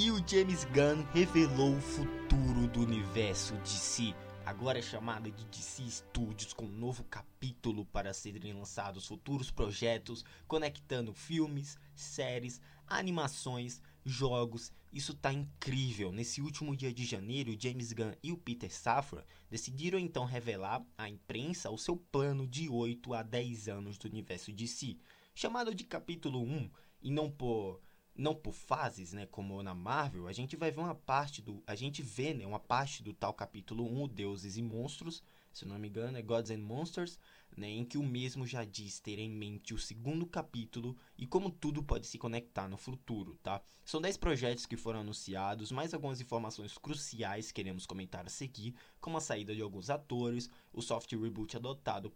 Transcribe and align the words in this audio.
E 0.00 0.12
o 0.12 0.24
James 0.24 0.64
Gunn 0.66 1.02
revelou 1.12 1.74
o 1.74 1.80
futuro 1.80 2.68
do 2.68 2.82
universo 2.82 3.52
DC, 3.56 4.14
agora 4.46 4.80
chamado 4.80 5.28
de 5.28 5.44
DC 5.46 5.90
Studios, 5.90 6.52
com 6.52 6.66
um 6.66 6.68
novo 6.68 7.02
capítulo 7.02 7.84
para 7.84 8.14
serem 8.14 8.52
lançados 8.52 9.08
futuros 9.08 9.50
projetos, 9.50 10.24
conectando 10.46 11.12
filmes, 11.12 11.76
séries, 11.96 12.60
animações, 12.86 13.82
jogos. 14.04 14.72
Isso 14.92 15.14
tá 15.14 15.32
incrível. 15.32 16.12
Nesse 16.12 16.40
último 16.40 16.76
dia 16.76 16.94
de 16.94 17.04
janeiro, 17.04 17.56
James 17.58 17.92
Gunn 17.92 18.12
e 18.22 18.30
o 18.30 18.38
Peter 18.38 18.72
Safran 18.72 19.24
decidiram 19.50 19.98
então 19.98 20.24
revelar 20.24 20.80
à 20.96 21.08
imprensa 21.08 21.72
o 21.72 21.76
seu 21.76 21.96
plano 21.96 22.46
de 22.46 22.68
8 22.68 23.14
a 23.14 23.24
10 23.24 23.66
anos 23.66 23.98
do 23.98 24.06
universo 24.06 24.52
DC, 24.52 24.96
chamado 25.34 25.74
de 25.74 25.82
capítulo 25.82 26.40
1, 26.40 26.70
e 27.02 27.10
não 27.10 27.28
por 27.28 27.80
não 28.18 28.34
por 28.34 28.52
fases, 28.52 29.12
né, 29.12 29.26
como 29.26 29.62
na 29.62 29.74
Marvel, 29.74 30.26
a 30.26 30.32
gente 30.32 30.56
vai 30.56 30.72
ver 30.72 30.80
uma 30.80 30.94
parte 30.94 31.40
do, 31.40 31.62
a 31.64 31.76
gente 31.76 32.02
vê, 32.02 32.34
né, 32.34 32.44
uma 32.44 32.58
parte 32.58 33.00
do 33.00 33.12
tal 33.14 33.32
capítulo 33.32 33.84
1, 34.02 34.08
Deuses 34.08 34.56
e 34.56 34.62
Monstros, 34.62 35.22
se 35.52 35.64
não 35.64 35.78
me 35.78 35.88
engano, 35.88 36.18
é 36.18 36.22
Gods 36.22 36.50
and 36.50 36.58
Monsters, 36.58 37.16
né, 37.56 37.68
em 37.68 37.84
que 37.84 37.96
o 37.96 38.02
mesmo 38.02 38.44
já 38.44 38.64
diz 38.64 38.98
ter 38.98 39.20
em 39.20 39.30
mente 39.30 39.72
o 39.72 39.78
segundo 39.78 40.26
capítulo 40.26 40.96
e 41.16 41.28
como 41.28 41.48
tudo 41.48 41.80
pode 41.80 42.08
se 42.08 42.18
conectar 42.18 42.68
no 42.68 42.76
futuro, 42.76 43.38
tá? 43.40 43.62
São 43.84 44.00
10 44.00 44.16
projetos 44.16 44.66
que 44.66 44.76
foram 44.76 45.00
anunciados, 45.00 45.70
mais 45.70 45.94
algumas 45.94 46.20
informações 46.20 46.76
cruciais 46.76 47.52
queremos 47.52 47.86
comentar 47.86 48.26
a 48.26 48.30
seguir, 48.30 48.74
como 49.00 49.16
a 49.16 49.20
saída 49.20 49.54
de 49.54 49.62
alguns 49.62 49.90
atores, 49.90 50.50
o 50.72 50.82
soft 50.82 51.12
reboot 51.12 51.56
adotado 51.56 52.12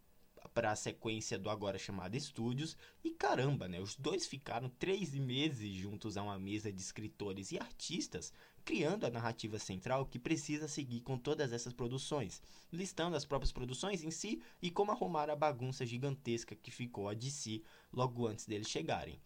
para 0.48 0.70
a 0.70 0.76
sequência 0.76 1.38
do 1.38 1.50
agora 1.50 1.78
chamado 1.78 2.16
Estúdios. 2.16 2.76
E 3.02 3.10
caramba, 3.10 3.68
né? 3.68 3.80
Os 3.80 3.96
dois 3.96 4.26
ficaram 4.26 4.68
três 4.68 5.14
meses 5.14 5.74
juntos 5.74 6.16
a 6.16 6.22
uma 6.22 6.38
mesa 6.38 6.72
de 6.72 6.80
escritores 6.80 7.52
e 7.52 7.58
artistas, 7.58 8.32
criando 8.64 9.04
a 9.04 9.10
narrativa 9.10 9.58
central 9.58 10.06
que 10.06 10.18
precisa 10.18 10.68
seguir 10.68 11.00
com 11.00 11.18
todas 11.18 11.52
essas 11.52 11.72
produções, 11.72 12.40
listando 12.72 13.16
as 13.16 13.24
próprias 13.24 13.52
produções 13.52 14.02
em 14.02 14.10
si 14.10 14.42
e 14.60 14.70
como 14.70 14.92
arrumar 14.92 15.30
a 15.30 15.36
bagunça 15.36 15.84
gigantesca 15.84 16.54
que 16.54 16.70
ficou 16.70 17.08
a 17.08 17.14
DC 17.14 17.62
logo 17.92 18.27
antes 18.27 18.46
deles 18.46 18.68
chegarem. 18.68 19.18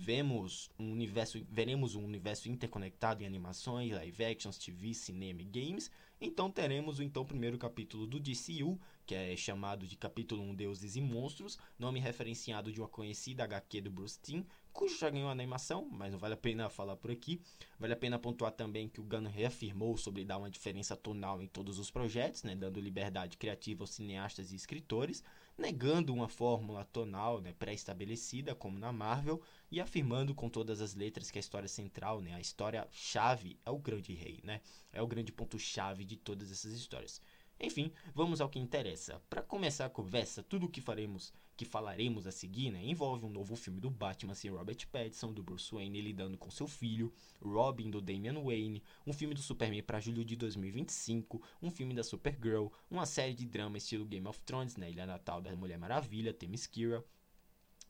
Vemos 0.00 0.70
um 0.78 0.92
universo, 0.92 1.44
veremos 1.50 1.96
um 1.96 2.04
universo 2.04 2.48
interconectado 2.48 3.22
em 3.22 3.26
animações, 3.26 3.92
live 3.92 4.24
actions, 4.24 4.56
TV, 4.56 4.94
cinema 4.94 5.42
e 5.42 5.44
games. 5.44 5.90
Então 6.20 6.50
teremos 6.50 6.98
o 6.98 7.02
então 7.04 7.24
primeiro 7.24 7.56
capítulo 7.56 8.04
do 8.04 8.18
DCU, 8.18 8.76
que 9.06 9.14
é 9.14 9.36
chamado 9.36 9.86
de 9.86 9.96
Capítulo 9.96 10.42
1 10.42 10.54
Deuses 10.56 10.96
e 10.96 11.00
Monstros, 11.00 11.56
nome 11.78 12.00
referenciado 12.00 12.72
de 12.72 12.80
uma 12.80 12.88
conhecida 12.88 13.44
HQ 13.44 13.82
do 13.82 13.90
Bruce 13.90 14.18
Timm, 14.20 14.42
cujo 14.72 14.98
já 14.98 15.08
ganhou 15.10 15.30
animação, 15.30 15.88
mas 15.88 16.10
não 16.10 16.18
vale 16.18 16.34
a 16.34 16.36
pena 16.36 16.68
falar 16.68 16.96
por 16.96 17.12
aqui. 17.12 17.40
Vale 17.78 17.92
a 17.92 17.96
pena 17.96 18.18
pontuar 18.18 18.50
também 18.50 18.88
que 18.88 19.00
o 19.00 19.04
Gunn 19.04 19.28
reafirmou 19.28 19.96
sobre 19.96 20.24
dar 20.24 20.38
uma 20.38 20.50
diferença 20.50 20.96
tonal 20.96 21.40
em 21.40 21.46
todos 21.46 21.78
os 21.78 21.88
projetos, 21.88 22.42
né, 22.42 22.56
dando 22.56 22.80
liberdade 22.80 23.36
criativa 23.36 23.84
aos 23.84 23.90
cineastas 23.90 24.50
e 24.50 24.56
escritores, 24.56 25.22
negando 25.58 26.14
uma 26.14 26.28
fórmula 26.28 26.84
tonal 26.84 27.40
né, 27.40 27.52
pré-estabelecida, 27.52 28.54
como 28.54 28.78
na 28.78 28.92
Marvel, 28.92 29.42
e 29.70 29.80
afirmando 29.80 30.32
com 30.34 30.48
todas 30.48 30.80
as 30.80 30.94
letras 30.94 31.30
que 31.30 31.38
a 31.38 31.40
história 31.40 31.68
central, 31.68 32.20
né, 32.20 32.32
a 32.34 32.40
história 32.40 32.86
chave 32.92 33.58
é 33.66 33.70
o 33.70 33.78
grande 33.78 34.14
rei, 34.14 34.40
né, 34.44 34.60
é 34.92 35.02
o 35.02 35.06
grande 35.06 35.32
ponto 35.32 35.58
chave 35.58 36.04
de 36.04 36.16
todas 36.16 36.52
essas 36.52 36.72
histórias. 36.72 37.20
Enfim, 37.60 37.90
vamos 38.14 38.40
ao 38.40 38.48
que 38.48 38.58
interessa. 38.58 39.20
Para 39.28 39.42
começar 39.42 39.86
a 39.86 39.90
conversa, 39.90 40.44
tudo 40.44 40.66
o 40.66 40.68
que 40.68 40.80
faremos, 40.80 41.32
que 41.56 41.64
falaremos 41.64 42.24
a 42.24 42.30
seguir, 42.30 42.70
né, 42.70 42.80
envolve 42.84 43.26
um 43.26 43.30
novo 43.30 43.56
filme 43.56 43.80
do 43.80 43.90
Batman 43.90 44.34
sem 44.34 44.48
Robert 44.48 44.86
Pattinson, 44.92 45.32
do 45.32 45.42
Bruce 45.42 45.74
Wayne 45.74 46.00
lidando 46.00 46.38
com 46.38 46.52
seu 46.52 46.68
filho, 46.68 47.12
Robin 47.42 47.90
do 47.90 48.00
Damian 48.00 48.40
Wayne, 48.40 48.80
um 49.04 49.12
filme 49.12 49.34
do 49.34 49.42
Superman 49.42 49.82
para 49.82 49.98
julho 49.98 50.24
de 50.24 50.36
2025, 50.36 51.42
um 51.60 51.68
filme 51.68 51.94
da 51.94 52.04
Supergirl, 52.04 52.68
uma 52.88 53.04
série 53.04 53.34
de 53.34 53.44
drama 53.44 53.76
estilo 53.76 54.06
Game 54.06 54.28
of 54.28 54.40
Thrones 54.42 54.76
né, 54.76 54.88
Ilha 54.88 55.04
Natal 55.04 55.40
da 55.40 55.54
Mulher 55.56 55.78
Maravilha, 55.78 56.32
Themyscira, 56.32 57.04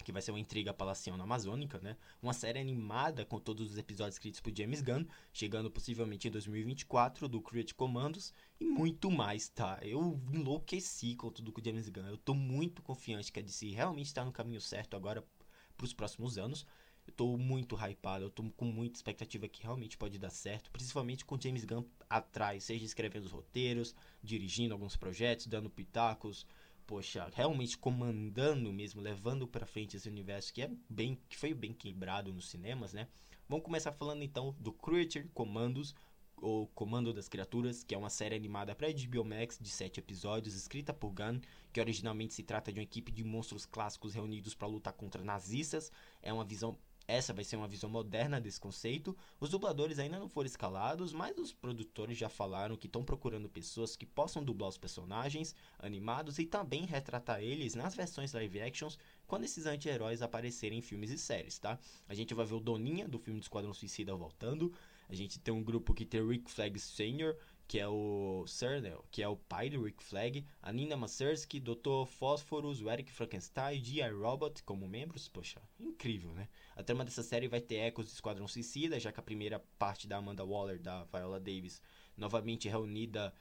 que 0.08 0.12
vai 0.12 0.22
ser 0.22 0.30
uma 0.30 0.40
intriga 0.40 0.72
palaciana 0.72 1.22
amazônica, 1.22 1.78
né? 1.82 1.94
Uma 2.22 2.32
série 2.32 2.58
animada 2.58 3.26
com 3.26 3.38
todos 3.38 3.72
os 3.72 3.76
episódios 3.76 4.14
escritos 4.14 4.40
por 4.40 4.56
James 4.56 4.80
Gunn, 4.80 5.04
chegando 5.34 5.70
possivelmente 5.70 6.26
em 6.26 6.30
2024, 6.30 7.28
do 7.28 7.42
Create 7.42 7.74
Commandos 7.74 8.32
e 8.58 8.64
muito 8.64 9.10
mais, 9.10 9.50
tá? 9.50 9.78
Eu 9.82 10.18
enlouqueci 10.32 11.14
com 11.14 11.30
tudo 11.30 11.52
com 11.52 11.62
James 11.62 11.90
Gunn. 11.90 12.06
Eu 12.06 12.16
tô 12.16 12.32
muito 12.32 12.80
confiante 12.80 13.30
que 13.30 13.38
a 13.38 13.42
DC 13.42 13.68
realmente 13.68 14.06
está 14.06 14.24
no 14.24 14.32
caminho 14.32 14.62
certo 14.62 14.96
agora 14.96 15.22
para 15.76 15.84
os 15.84 15.92
próximos 15.92 16.38
anos. 16.38 16.64
Eu 17.06 17.12
tô 17.12 17.36
muito 17.36 17.76
hypado, 17.76 18.24
eu 18.24 18.30
tô 18.30 18.44
com 18.56 18.64
muita 18.64 18.98
expectativa 18.98 19.46
que 19.46 19.62
realmente 19.62 19.98
pode 19.98 20.18
dar 20.18 20.30
certo, 20.30 20.70
principalmente 20.70 21.22
com 21.22 21.38
James 21.38 21.66
Gunn 21.66 21.84
atrás, 22.08 22.64
seja 22.64 22.86
escrevendo 22.86 23.26
os 23.26 23.32
roteiros, 23.32 23.94
dirigindo 24.22 24.72
alguns 24.72 24.96
projetos, 24.96 25.46
dando 25.46 25.68
pitacos, 25.68 26.46
poxa, 26.88 27.30
realmente 27.34 27.76
comandando 27.76 28.72
mesmo, 28.72 29.02
levando 29.02 29.46
para 29.46 29.66
frente 29.66 29.98
esse 29.98 30.08
universo 30.08 30.52
que 30.54 30.62
é 30.62 30.70
bem, 30.88 31.20
que 31.28 31.36
foi 31.36 31.52
bem 31.52 31.74
quebrado 31.74 32.32
nos 32.32 32.48
cinemas, 32.48 32.94
né? 32.94 33.06
Vamos 33.46 33.62
começar 33.62 33.92
falando 33.92 34.22
então 34.22 34.56
do 34.58 34.72
Creature 34.72 35.28
Commandos, 35.34 35.94
ou 36.40 36.66
Comando 36.68 37.12
das 37.12 37.28
Criaturas, 37.28 37.82
que 37.82 37.94
é 37.94 37.98
uma 37.98 38.08
série 38.08 38.34
animada 38.34 38.74
para 38.74 38.88
HBO 38.88 39.24
Max 39.24 39.58
de 39.60 39.68
7 39.68 40.00
episódios, 40.00 40.54
escrita 40.54 40.94
por 40.94 41.10
Gunn, 41.10 41.40
que 41.72 41.80
originalmente 41.80 42.32
se 42.32 42.42
trata 42.42 42.72
de 42.72 42.78
uma 42.78 42.84
equipe 42.84 43.12
de 43.12 43.22
monstros 43.22 43.66
clássicos 43.66 44.14
reunidos 44.14 44.54
para 44.54 44.68
lutar 44.68 44.92
contra 44.94 45.22
nazistas. 45.22 45.92
É 46.22 46.32
uma 46.32 46.44
visão 46.44 46.78
essa 47.08 47.32
vai 47.32 47.42
ser 47.42 47.56
uma 47.56 47.66
visão 47.66 47.88
moderna 47.88 48.38
desse 48.38 48.60
conceito. 48.60 49.16
Os 49.40 49.48
dubladores 49.48 49.98
ainda 49.98 50.18
não 50.18 50.28
foram 50.28 50.46
escalados, 50.46 51.10
mas 51.10 51.36
os 51.38 51.54
produtores 51.54 52.18
já 52.18 52.28
falaram 52.28 52.76
que 52.76 52.86
estão 52.86 53.02
procurando 53.02 53.48
pessoas 53.48 53.96
que 53.96 54.04
possam 54.04 54.44
dublar 54.44 54.68
os 54.68 54.76
personagens 54.76 55.54
animados 55.78 56.38
e 56.38 56.44
também 56.44 56.84
retratar 56.84 57.42
eles 57.42 57.74
nas 57.74 57.94
versões 57.94 58.34
live 58.34 58.60
actions 58.60 58.98
quando 59.26 59.44
esses 59.44 59.64
anti-heróis 59.64 60.20
aparecerem 60.20 60.78
em 60.78 60.82
filmes 60.82 61.10
e 61.10 61.16
séries, 61.16 61.58
tá? 61.58 61.78
A 62.06 62.14
gente 62.14 62.34
vai 62.34 62.44
ver 62.44 62.54
o 62.54 62.60
Doninha 62.60 63.08
do 63.08 63.18
filme 63.18 63.40
do 63.40 63.42
Esquadrão 63.42 63.72
Suicida 63.72 64.14
voltando. 64.14 64.70
A 65.08 65.14
gente 65.14 65.38
tem 65.38 65.54
um 65.54 65.64
grupo 65.64 65.94
que 65.94 66.04
tem 66.04 66.26
Rick 66.26 66.50
Flag 66.50 66.78
Sr., 66.78 67.34
que 67.68 67.78
é 67.78 67.86
o 67.86 68.46
Cernel, 68.46 69.04
que 69.10 69.22
é 69.22 69.28
o 69.28 69.36
pai 69.36 69.68
do 69.68 69.84
Rick 69.84 70.02
Flag, 70.02 70.42
a 70.62 70.72
Nina 70.72 70.96
Masersky, 70.96 71.60
Dr. 71.60 72.06
Phosphorus, 72.06 72.80
o 72.80 72.90
Eric 72.90 73.12
Frankenstein, 73.12 73.84
G.I. 73.84 74.10
Robot 74.10 74.62
como 74.62 74.88
membros. 74.88 75.28
Poxa, 75.28 75.60
incrível, 75.78 76.32
né? 76.32 76.48
A 76.74 76.82
trama 76.82 77.04
dessa 77.04 77.22
série 77.22 77.46
vai 77.46 77.60
ter 77.60 77.76
ecos 77.76 78.06
do 78.06 78.14
Esquadrão 78.14 78.48
Suicida, 78.48 78.98
já 78.98 79.12
que 79.12 79.20
a 79.20 79.22
primeira 79.22 79.62
parte 79.78 80.08
da 80.08 80.16
Amanda 80.16 80.46
Waller, 80.46 80.80
da 80.80 81.04
Viola 81.04 81.38
Davis, 81.38 81.82
novamente 82.16 82.70
reunida 82.70 83.34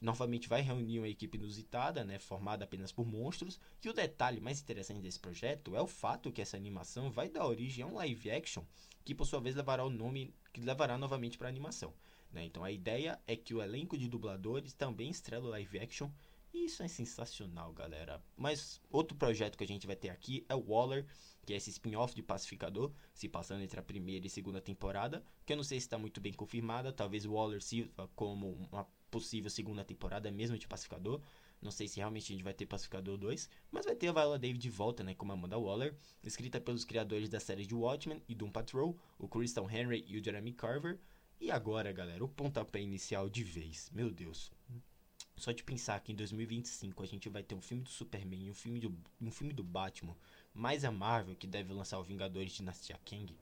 novamente 0.00 0.48
vai 0.48 0.62
reunir 0.62 0.98
uma 0.98 1.08
equipe 1.08 1.36
inusitada, 1.36 2.04
né, 2.04 2.18
formada 2.18 2.64
apenas 2.64 2.90
por 2.90 3.06
monstros. 3.06 3.60
E 3.84 3.88
o 3.90 3.92
detalhe 3.92 4.40
mais 4.40 4.62
interessante 4.62 5.02
desse 5.02 5.20
projeto 5.20 5.76
é 5.76 5.80
o 5.82 5.86
fato 5.86 6.32
que 6.32 6.40
essa 6.40 6.56
animação 6.56 7.10
vai 7.10 7.28
dar 7.28 7.46
origem 7.46 7.84
a 7.84 7.86
um 7.86 7.96
live 7.96 8.30
action 8.30 8.64
que 9.04 9.14
por 9.14 9.26
sua 9.26 9.40
vez 9.40 9.54
levará 9.54 9.84
o 9.84 9.90
nome 9.90 10.34
que 10.54 10.62
levará 10.62 10.96
novamente 10.96 11.36
para 11.36 11.48
a 11.48 11.50
animação. 11.50 11.92
Né? 12.34 12.44
Então 12.44 12.64
a 12.64 12.72
ideia 12.72 13.18
é 13.26 13.36
que 13.36 13.54
o 13.54 13.62
elenco 13.62 13.96
de 13.96 14.08
dubladores 14.08 14.74
também 14.74 15.08
estrela 15.10 15.48
live 15.50 15.78
action. 15.78 16.10
E 16.52 16.66
isso 16.66 16.82
é 16.82 16.88
sensacional, 16.88 17.72
galera. 17.72 18.22
Mas 18.36 18.80
outro 18.90 19.16
projeto 19.16 19.56
que 19.56 19.64
a 19.64 19.66
gente 19.66 19.86
vai 19.86 19.96
ter 19.96 20.10
aqui 20.10 20.44
é 20.48 20.54
o 20.54 20.64
Waller, 20.68 21.04
que 21.44 21.52
é 21.52 21.56
esse 21.56 21.70
spin-off 21.70 22.14
de 22.14 22.22
Pacificador, 22.22 22.92
se 23.12 23.28
passando 23.28 23.62
entre 23.62 23.80
a 23.80 23.82
primeira 23.82 24.26
e 24.26 24.30
segunda 24.30 24.60
temporada, 24.60 25.24
que 25.44 25.52
eu 25.52 25.56
não 25.56 25.64
sei 25.64 25.80
se 25.80 25.86
está 25.86 25.98
muito 25.98 26.20
bem 26.20 26.32
confirmada. 26.32 26.92
Talvez 26.92 27.24
o 27.24 27.32
Waller 27.32 27.60
sirva 27.60 28.08
como 28.14 28.52
uma 28.70 28.86
possível 29.10 29.50
segunda 29.50 29.84
temporada 29.84 30.30
mesmo 30.30 30.58
de 30.58 30.68
Pacificador. 30.68 31.20
Não 31.60 31.70
sei 31.70 31.88
se 31.88 31.96
realmente 31.96 32.32
a 32.32 32.34
gente 32.34 32.44
vai 32.44 32.52
ter 32.52 32.66
Pacificador 32.66 33.16
2, 33.16 33.48
mas 33.70 33.86
vai 33.86 33.94
ter 33.96 34.08
a 34.08 34.12
Viola 34.12 34.38
David 34.38 34.60
de 34.60 34.70
volta, 34.70 35.02
né, 35.02 35.14
como 35.14 35.32
Amanda 35.32 35.58
Waller, 35.58 35.96
escrita 36.22 36.60
pelos 36.60 36.84
criadores 36.84 37.28
da 37.28 37.40
série 37.40 37.64
de 37.64 37.74
Watchmen 37.74 38.22
e 38.28 38.34
Doom 38.34 38.50
Patrol, 38.50 38.96
o 39.18 39.26
Christian 39.26 39.66
Henry 39.70 40.04
e 40.06 40.18
o 40.18 40.22
Jeremy 40.22 40.52
Carver. 40.52 41.00
E 41.40 41.50
agora, 41.50 41.92
galera, 41.92 42.24
o 42.24 42.28
pontapé 42.28 42.80
inicial 42.80 43.28
de 43.28 43.44
vez. 43.44 43.90
Meu 43.92 44.10
Deus. 44.10 44.50
Só 45.36 45.52
de 45.52 45.64
pensar 45.64 46.00
que 46.00 46.12
em 46.12 46.14
2025 46.14 47.02
a 47.02 47.06
gente 47.06 47.28
vai 47.28 47.42
ter 47.42 47.54
um 47.54 47.60
filme 47.60 47.82
do 47.82 47.90
Superman 47.90 48.46
e 48.46 48.50
um 48.50 48.54
filme 48.54 48.80
do, 48.80 48.96
um 49.20 49.30
filme 49.30 49.52
do 49.52 49.64
Batman, 49.64 50.16
mais 50.54 50.84
a 50.84 50.90
Marvel 50.90 51.34
que 51.34 51.46
deve 51.46 51.72
lançar 51.72 51.98
o 51.98 52.04
Vingadores 52.04 52.52
Dinastia 52.52 52.98
Kang. 53.04 53.36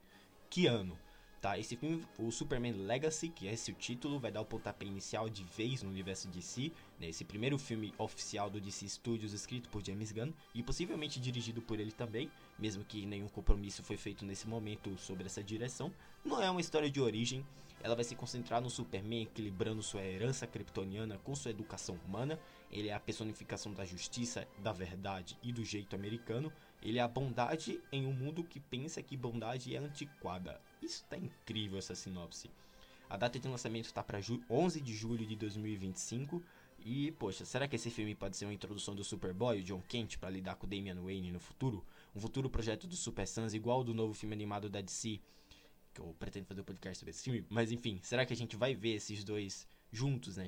Que 0.49 0.67
ano! 0.67 0.99
Tá, 1.43 1.59
esse 1.59 1.75
filme, 1.75 2.07
o 2.21 2.31
Superman 2.31 2.73
Legacy, 2.73 3.29
que 3.29 3.49
é 3.49 3.53
esse 3.53 3.73
o 3.73 3.75
título, 3.75 4.21
vai 4.21 4.31
dar 4.31 4.41
o 4.41 4.45
pontapé 4.45 4.87
inicial 4.87 5.29
de 5.29 5.43
vez 5.43 5.83
no 5.83 5.91
universo 5.91 6.29
DC, 6.29 6.71
né, 7.01 7.09
esse 7.09 7.25
primeiro 7.25 7.59
filme 7.59 7.93
oficial 7.99 8.49
do 8.49 8.61
DC 8.61 8.89
Studios 8.89 9.33
escrito 9.33 9.69
por 9.69 9.85
James 9.85 10.13
Gunn 10.13 10.33
e 10.55 10.63
possivelmente 10.63 11.19
dirigido 11.19 11.61
por 11.61 11.81
ele 11.81 11.91
também, 11.91 12.31
mesmo 12.57 12.85
que 12.85 13.05
nenhum 13.05 13.27
compromisso 13.27 13.83
foi 13.83 13.97
feito 13.97 14.25
nesse 14.25 14.47
momento 14.47 14.97
sobre 14.97 15.27
essa 15.27 15.43
direção. 15.43 15.93
Não 16.25 16.41
é 16.41 16.49
uma 16.49 16.61
história 16.61 16.89
de 16.89 17.01
origem, 17.01 17.45
ela 17.83 17.95
vai 17.95 18.05
se 18.05 18.15
concentrar 18.15 18.61
no 18.61 18.71
Superman 18.71 19.23
equilibrando 19.23 19.83
sua 19.83 20.03
herança 20.03 20.47
kryptoniana 20.47 21.19
com 21.19 21.35
sua 21.35 21.51
educação 21.51 21.99
humana. 22.07 22.39
Ele 22.71 22.89
é 22.89 22.95
a 22.95 23.01
personificação 23.01 23.73
da 23.73 23.85
justiça, 23.85 24.47
da 24.59 24.73
verdade 24.73 25.37
e 25.43 25.53
do 25.53 25.65
jeito 25.65 25.97
americano. 25.97 26.53
Ele 26.81 26.99
é 26.99 27.03
a 27.03 27.09
bondade 27.09 27.81
em 27.91 28.07
um 28.07 28.13
mundo 28.13 28.45
que 28.45 28.61
pensa 28.61 29.03
que 29.03 29.17
bondade 29.17 29.75
é 29.75 29.79
antiquada. 29.79 30.61
Isso 30.81 31.05
tá 31.09 31.17
incrível 31.17 31.79
essa 31.79 31.95
sinopse. 31.95 32.51
A 33.11 33.17
data 33.17 33.39
de 33.39 33.47
lançamento 33.47 33.87
está 33.87 34.03
para 34.03 34.21
11 34.49 34.81
de 34.81 34.95
julho 34.95 35.27
de 35.27 35.37
2025. 35.37 36.43
E, 36.85 37.13
poxa, 37.13 37.45
será 37.45 37.69
que 37.69 37.77
esse 37.77 37.91
filme 37.91 38.15
pode 38.15 38.37
ser 38.37 38.47
uma 38.47 38.55
introdução 38.55 38.95
do 38.95 39.05
Superboy, 39.05 39.61
o 39.61 39.63
John 39.63 39.83
Kent, 39.87 40.19
para 40.19 40.31
lidar 40.31 40.57
com 40.57 40.67
Damian 40.67 41.01
Wayne 41.01 41.31
no 41.31 41.39
futuro? 41.39 41.85
Um 42.15 42.21
futuro 42.21 42.51
projeto 42.51 42.87
do 42.87 42.97
Super 42.97 43.27
Sons 43.27 43.55
igual 43.55 43.79
ao 43.79 43.85
do 43.85 43.95
novo 43.95 44.15
filme 44.15 44.35
animado 44.35 44.69
da 44.69 44.81
DC, 44.81 45.21
que 45.93 46.01
eu 46.01 46.15
pretendo 46.19 46.47
fazer 46.47 46.61
um 46.61 46.65
podcast 46.65 46.99
sobre 46.99 47.11
esse 47.11 47.23
filme. 47.23 47.47
Mas 47.49 47.71
enfim, 47.71 48.01
será 48.03 48.25
que 48.25 48.33
a 48.33 48.37
gente 48.37 48.57
vai 48.57 48.75
ver 48.75 48.95
esses 48.95 49.25
dois 49.25 49.67
juntos, 49.91 50.37
né? 50.37 50.47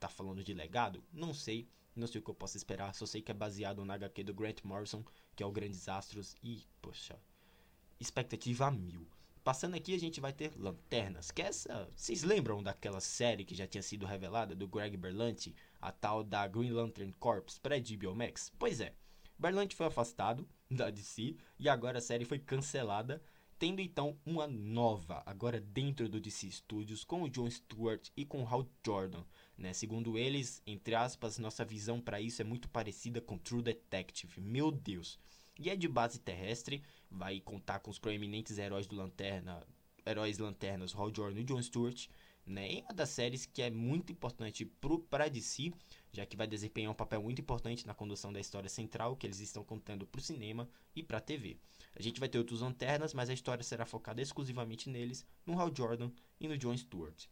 Tá 0.00 0.08
falando 0.08 0.42
de 0.42 0.54
legado? 0.54 1.02
Não 1.12 1.34
sei. 1.34 1.68
Não 1.94 2.06
sei 2.06 2.20
o 2.20 2.24
que 2.24 2.30
eu 2.30 2.34
posso 2.34 2.56
esperar. 2.56 2.94
Só 2.94 3.06
sei 3.06 3.22
que 3.22 3.30
é 3.30 3.34
baseado 3.34 3.84
na 3.84 3.94
HQ 3.94 4.24
do 4.24 4.34
Grant 4.34 4.62
Morrison, 4.64 5.04
que 5.34 5.42
é 5.42 5.46
o 5.46 5.52
Grandes 5.52 5.88
Astros. 5.88 6.34
E, 6.42 6.62
poxa, 6.82 7.18
expectativa 7.98 8.70
mil. 8.70 9.06
Passando 9.42 9.76
aqui, 9.76 9.94
a 9.94 9.98
gente 9.98 10.20
vai 10.20 10.32
ter 10.32 10.52
Lanternas, 10.56 11.30
que 11.30 11.40
é 11.40 11.46
essa. 11.46 11.88
Vocês 11.94 12.24
lembram 12.24 12.62
daquela 12.62 13.00
série 13.00 13.44
que 13.44 13.54
já 13.54 13.66
tinha 13.66 13.82
sido 13.82 14.04
revelada 14.04 14.56
do 14.56 14.66
Greg 14.66 14.96
Berlanti, 14.96 15.54
a 15.80 15.92
tal 15.92 16.24
da 16.24 16.48
Green 16.48 16.72
Lantern 16.72 17.12
Corps 17.12 17.56
pré-HBO 17.60 18.14
Max? 18.14 18.52
Pois 18.58 18.80
é, 18.80 18.92
Berlanti 19.38 19.76
foi 19.76 19.86
afastado 19.86 20.48
da 20.68 20.90
DC 20.90 21.36
e 21.58 21.68
agora 21.68 21.98
a 21.98 22.02
série 22.02 22.24
foi 22.24 22.40
cancelada 22.40 23.22
tendo 23.58 23.80
então 23.80 24.18
uma 24.24 24.46
nova, 24.46 25.22
agora 25.24 25.60
dentro 25.60 26.08
do 26.08 26.20
DC 26.20 26.50
Studios, 26.50 27.04
com 27.04 27.22
o 27.22 27.28
John 27.28 27.50
Stewart 27.50 28.08
e 28.16 28.24
com 28.24 28.42
o 28.42 28.46
Hal 28.46 28.66
Jordan. 28.84 29.24
Né? 29.56 29.72
Segundo 29.72 30.18
eles, 30.18 30.62
entre 30.66 30.94
aspas, 30.94 31.38
nossa 31.38 31.64
visão 31.64 32.00
para 32.00 32.20
isso 32.20 32.42
é 32.42 32.44
muito 32.44 32.68
parecida 32.68 33.20
com 33.20 33.38
True 33.38 33.62
Detective. 33.62 34.40
Meu 34.40 34.70
Deus! 34.70 35.18
E 35.58 35.70
é 35.70 35.76
de 35.76 35.88
base 35.88 36.18
terrestre, 36.18 36.82
vai 37.10 37.40
contar 37.40 37.78
com 37.80 37.90
os 37.90 37.98
proeminentes 37.98 38.58
heróis 38.58 38.86
do 38.86 38.94
Lanterna, 38.94 39.66
heróis 40.04 40.38
lanternas, 40.38 40.94
Hal 40.94 41.12
Jordan 41.14 41.40
e 41.40 41.44
John 41.44 41.62
Stewart, 41.62 42.08
né? 42.46 42.72
E 42.72 42.80
uma 42.82 42.94
das 42.94 43.10
séries 43.10 43.44
que 43.44 43.60
é 43.60 43.70
muito 43.70 44.12
importante 44.12 44.64
para 45.10 45.28
DC, 45.28 45.72
já 46.12 46.24
que 46.24 46.36
vai 46.36 46.46
desempenhar 46.46 46.92
um 46.92 46.94
papel 46.94 47.22
muito 47.22 47.40
importante 47.40 47.86
na 47.86 47.92
condução 47.92 48.32
da 48.32 48.40
história 48.40 48.68
central 48.68 49.16
que 49.16 49.26
eles 49.26 49.40
estão 49.40 49.64
contando 49.64 50.06
para 50.06 50.20
o 50.20 50.22
cinema 50.22 50.68
e 50.94 51.02
para 51.02 51.18
a 51.18 51.20
TV. 51.20 51.58
A 51.94 52.02
gente 52.02 52.20
vai 52.20 52.28
ter 52.28 52.38
outros 52.38 52.60
lanternas, 52.60 53.12
mas 53.12 53.28
a 53.28 53.34
história 53.34 53.64
será 53.64 53.84
focada 53.84 54.22
exclusivamente 54.22 54.88
neles, 54.88 55.26
no 55.44 55.60
Hal 55.60 55.74
Jordan 55.74 56.10
e 56.40 56.46
no 56.46 56.56
John 56.56 56.76
Stewart. 56.76 57.26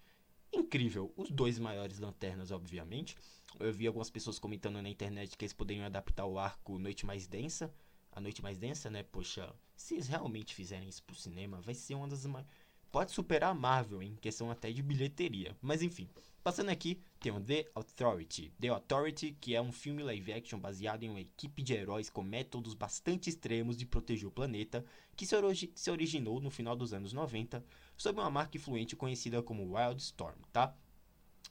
Incrível, 0.53 1.13
os 1.17 1.31
dois 1.31 1.59
maiores 1.59 1.99
lanternas, 1.99 2.51
obviamente. 2.51 3.17
Eu 3.59 3.73
vi 3.73 3.87
algumas 3.87 4.11
pessoas 4.11 4.39
comentando 4.39 4.81
na 4.81 4.89
internet 4.89 5.37
que 5.37 5.45
eles 5.45 5.53
poderiam 5.53 5.87
adaptar 5.87 6.27
o 6.27 6.39
arco 6.39 6.79
Noite 6.79 7.07
Mais 7.07 7.27
Densa. 7.27 7.73
A 8.13 8.21
Noite 8.21 8.43
Mais 8.43 8.59
Densa, 8.59 8.89
né? 8.91 9.03
Poxa, 9.03 9.53
se 9.77 9.95
eles 9.95 10.07
realmente 10.07 10.55
fizerem 10.55 10.89
isso 10.89 11.03
pro 11.03 11.17
cinema, 11.17 11.61
vai 11.61 11.75
ser 11.75 11.95
uma 11.95 12.07
das 12.07 12.25
mais. 12.27 12.47
Pode 12.95 13.11
superar 13.11 13.51
a 13.51 13.55
Marvel 13.55 14.01
em 14.05 14.15
questão 14.15 14.53
até 14.53 14.71
de 14.71 14.81
bilheteria. 14.81 15.57
Mas 15.61 15.83
enfim, 15.83 16.09
Passando 16.45 16.69
aqui, 16.69 17.01
tem 17.19 17.33
o 17.33 17.41
The 17.41 17.67
Authority. 17.75 18.53
The 18.61 18.69
Authority, 18.69 19.33
que 19.41 19.57
é 19.57 19.61
um 19.61 19.73
filme 19.73 20.01
live 20.03 20.33
action 20.33 20.61
baseado 20.61 21.03
em 21.03 21.11
uma 21.11 21.21
equipe 21.21 21.61
de 21.61 21.73
heróis 21.73 22.09
com 22.09 22.23
métodos 22.23 22.73
bastante 22.73 23.29
extremos 23.29 23.77
de 23.77 23.85
proteger 23.85 24.29
o 24.29 24.31
planeta, 24.31 24.85
que 25.17 25.27
se, 25.27 25.35
origi 25.35 25.73
se 25.75 25.91
originou 25.91 26.41
no 26.41 26.51
final 26.51 26.77
dos 26.77 26.93
anos 26.93 27.13
90, 27.13 27.65
sob 27.97 28.21
uma 28.21 28.31
marca 28.31 28.59
influente 28.59 28.95
conhecida 28.95 29.43
como 29.43 29.75
Wildstorm, 29.75 30.39
tá? 30.53 30.77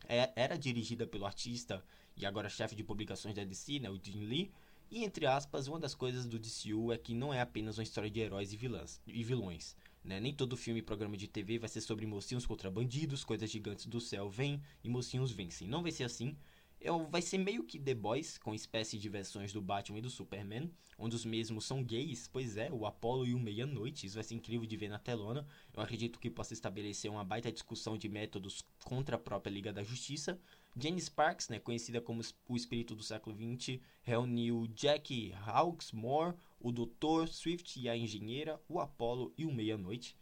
É, 0.08 0.32
era 0.38 0.58
dirigida 0.58 1.06
pelo 1.06 1.26
artista 1.26 1.84
e 2.16 2.26
agora 2.26 2.48
chefe 2.48 2.74
de 2.74 2.86
publicações 2.86 3.36
da 3.36 3.44
DC, 3.44 3.80
né, 3.80 3.90
o 3.90 4.00
Jim 4.02 4.28
Lee, 4.28 4.52
e 4.90 5.04
entre 5.04 5.26
aspas, 5.26 5.68
uma 5.68 5.80
das 5.80 5.96
coisas 5.96 6.26
do 6.26 6.38
DCU 6.40 6.94
é 6.94 6.98
que 7.00 7.16
não 7.16 7.34
é 7.34 7.42
apenas 7.42 7.80
uma 7.80 7.84
história 7.84 8.12
de 8.12 8.20
heróis 8.20 8.54
e, 8.54 8.56
vilãs, 8.56 9.02
e 9.08 9.24
vilões. 9.24 9.76
Né? 10.04 10.20
Nem 10.20 10.34
todo 10.34 10.58
filme 10.58 10.80
e 10.80 10.84
programa 10.84 11.16
de 11.16 11.28
TV 11.28 11.58
vai 11.58 11.70
ser 11.70 11.82
sobre 11.82 12.06
mocinhos 12.06 12.46
contra 12.46 12.70
bandidos, 12.70 13.24
coisas 13.24 13.50
gigantes 13.50 13.86
do 13.86 14.02
céu 14.02 14.30
vêm 14.30 14.62
e 14.84 14.90
mocinhos 14.90 15.32
vencem. 15.32 15.68
Não 15.68 15.82
vai 15.82 15.92
ser 15.92 16.04
assim. 16.04 16.36
É, 16.84 16.92
vai 17.10 17.22
ser 17.22 17.38
meio 17.38 17.64
que 17.64 17.80
The 17.80 17.96
Boys, 17.96 18.38
com 18.38 18.54
espécie 18.54 18.98
de 18.98 19.08
versões 19.08 19.54
do 19.54 19.62
Batman 19.62 20.00
e 20.00 20.02
do 20.02 20.10
Superman, 20.10 20.70
onde 20.98 21.16
os 21.16 21.24
mesmos 21.24 21.64
são 21.66 21.82
gays, 21.82 22.28
pois 22.28 22.58
é, 22.58 22.70
o 22.70 22.86
Apollo 22.86 23.26
e 23.26 23.34
o 23.34 23.40
Meia-Noite, 23.40 24.06
isso 24.06 24.16
vai 24.16 24.24
ser 24.24 24.36
incrível 24.36 24.68
de 24.68 24.76
ver 24.76 24.90
na 24.90 25.00
telona. 25.00 25.48
Eu 25.74 25.82
acredito 25.82 26.20
que 26.20 26.30
possa 26.30 26.54
estabelecer 26.54 27.10
uma 27.10 27.24
baita 27.24 27.50
discussão 27.50 27.98
de 27.98 28.10
métodos 28.10 28.62
contra 28.84 29.16
a 29.16 29.20
própria 29.20 29.50
Liga 29.50 29.72
da 29.72 29.82
Justiça. 29.82 30.38
Jane 30.76 31.00
Sparks, 31.00 31.50
né, 31.50 31.60
conhecida 31.60 32.02
como 32.02 32.22
o 32.50 32.56
espírito 32.56 32.96
do 32.96 33.04
século 33.04 33.36
XX, 33.36 33.80
reuniu 34.02 34.68
Jack 34.74 35.32
Hawksmore, 35.46 36.36
o 36.60 36.72
Dr. 36.72 37.28
Swift 37.28 37.80
e 37.80 37.88
a 37.88 37.96
engenheira, 37.96 38.60
o 38.68 38.80
Apollo 38.80 39.34
e 39.38 39.46
o 39.46 39.54
Meia-Noite. 39.54 40.18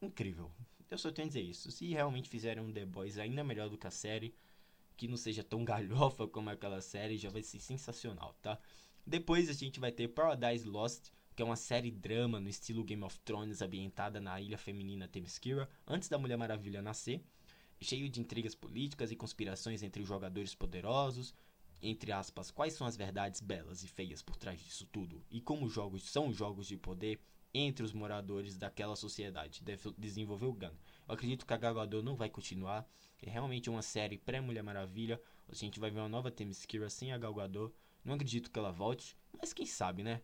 Incrível. 0.00 0.52
Eu 0.88 0.98
só 0.98 1.10
tenho 1.10 1.26
a 1.26 1.28
dizer 1.28 1.42
isso. 1.42 1.70
Se 1.70 1.88
realmente 1.88 2.28
fizerem 2.28 2.62
um 2.62 2.72
The 2.72 2.86
Boys 2.86 3.18
ainda 3.18 3.42
melhor 3.42 3.68
do 3.68 3.76
que 3.76 3.86
a 3.86 3.90
série, 3.90 4.34
que 4.96 5.08
não 5.08 5.16
seja 5.16 5.42
tão 5.42 5.64
galhofa 5.64 6.28
como 6.28 6.50
aquela 6.50 6.80
série, 6.80 7.16
já 7.16 7.28
vai 7.28 7.42
ser 7.42 7.58
sensacional, 7.58 8.34
tá? 8.40 8.58
Depois 9.04 9.48
a 9.48 9.52
gente 9.52 9.80
vai 9.80 9.90
ter 9.90 10.08
Paradise 10.08 10.66
Lost, 10.66 11.10
que 11.34 11.42
é 11.42 11.44
uma 11.44 11.56
série 11.56 11.90
drama 11.90 12.40
no 12.40 12.48
estilo 12.48 12.84
Game 12.84 13.02
of 13.02 13.18
Thrones 13.20 13.60
ambientada 13.60 14.20
na 14.20 14.40
ilha 14.40 14.56
feminina 14.56 15.06
Themyscira, 15.06 15.68
antes 15.86 16.08
da 16.08 16.18
Mulher 16.18 16.38
Maravilha 16.38 16.80
nascer, 16.80 17.22
cheio 17.80 18.08
de 18.08 18.20
intrigas 18.20 18.54
políticas 18.54 19.10
e 19.10 19.16
conspirações 19.16 19.82
entre 19.82 20.02
os 20.02 20.08
jogadores 20.08 20.54
poderosos, 20.54 21.34
entre 21.82 22.10
aspas, 22.10 22.50
quais 22.50 22.72
são 22.72 22.86
as 22.86 22.96
verdades 22.96 23.40
belas 23.40 23.82
e 23.82 23.88
feias 23.88 24.22
por 24.22 24.36
trás 24.36 24.60
disso 24.60 24.86
tudo? 24.86 25.22
E 25.30 25.40
como 25.40 25.68
jogos 25.68 26.04
são 26.04 26.32
jogos 26.32 26.66
de 26.66 26.76
poder 26.76 27.20
entre 27.52 27.84
os 27.84 27.92
moradores 27.92 28.58
daquela 28.58 28.96
sociedade, 28.96 29.62
desenvolveu 29.96 30.52
Gun. 30.52 30.72
Eu 31.08 31.14
acredito 31.14 31.46
que 31.46 31.52
a 31.54 31.56
Gal 31.56 31.74
Gadot 31.74 32.04
não 32.04 32.16
vai 32.16 32.28
continuar, 32.28 32.86
é 33.22 33.30
realmente 33.30 33.70
uma 33.70 33.82
série 33.82 34.18
pré-Mulher 34.18 34.62
Maravilha, 34.62 35.20
a 35.48 35.54
gente 35.54 35.80
vai 35.80 35.90
ver 35.90 36.00
uma 36.00 36.08
nova 36.08 36.30
Themyscira 36.30 36.90
sem 36.90 37.12
a 37.12 37.18
Gal 37.18 37.34
Gadot, 37.34 37.74
não 38.04 38.14
acredito 38.14 38.50
que 38.50 38.58
ela 38.58 38.70
volte, 38.70 39.16
mas 39.38 39.52
quem 39.52 39.64
sabe, 39.64 40.02
né? 40.02 40.22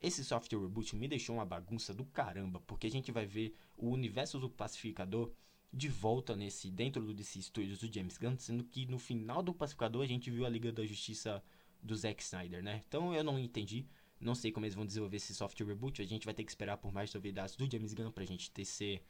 Esse 0.00 0.22
software 0.22 0.60
reboot 0.60 0.94
me 0.96 1.08
deixou 1.08 1.36
uma 1.36 1.46
bagunça 1.46 1.94
do 1.94 2.04
caramba, 2.04 2.60
porque 2.66 2.86
a 2.86 2.90
gente 2.90 3.10
vai 3.10 3.24
ver 3.24 3.56
o 3.76 3.88
universo 3.88 4.38
do 4.38 4.50
pacificador 4.50 5.32
de 5.74 5.88
volta 5.88 6.36
nesse 6.36 6.70
dentro 6.70 7.04
do 7.04 7.12
DC 7.12 7.40
do 7.52 7.92
James 7.92 8.16
Gunn, 8.16 8.38
sendo 8.38 8.62
que 8.62 8.86
no 8.86 8.98
final 8.98 9.42
do 9.42 9.52
Pacificador 9.52 10.02
a 10.02 10.06
gente 10.06 10.30
viu 10.30 10.46
a 10.46 10.48
Liga 10.48 10.70
da 10.70 10.86
Justiça 10.86 11.42
do 11.82 11.96
Zack 11.96 12.22
Snyder, 12.22 12.62
né? 12.62 12.84
Então 12.86 13.12
eu 13.12 13.24
não 13.24 13.38
entendi, 13.38 13.84
não 14.20 14.36
sei 14.36 14.52
como 14.52 14.64
eles 14.64 14.76
vão 14.76 14.86
desenvolver 14.86 15.16
esse 15.16 15.34
software 15.34 15.66
reboot, 15.66 16.00
a 16.00 16.06
gente 16.06 16.24
vai 16.24 16.32
ter 16.32 16.44
que 16.44 16.50
esperar 16.50 16.76
por 16.76 16.92
mais 16.92 17.12
novidades 17.12 17.56
do 17.56 17.70
James 17.70 17.92
Gunn 17.92 18.12
pra 18.12 18.24
gente 18.24 18.52
ter 18.52 18.64
ser 18.64 19.02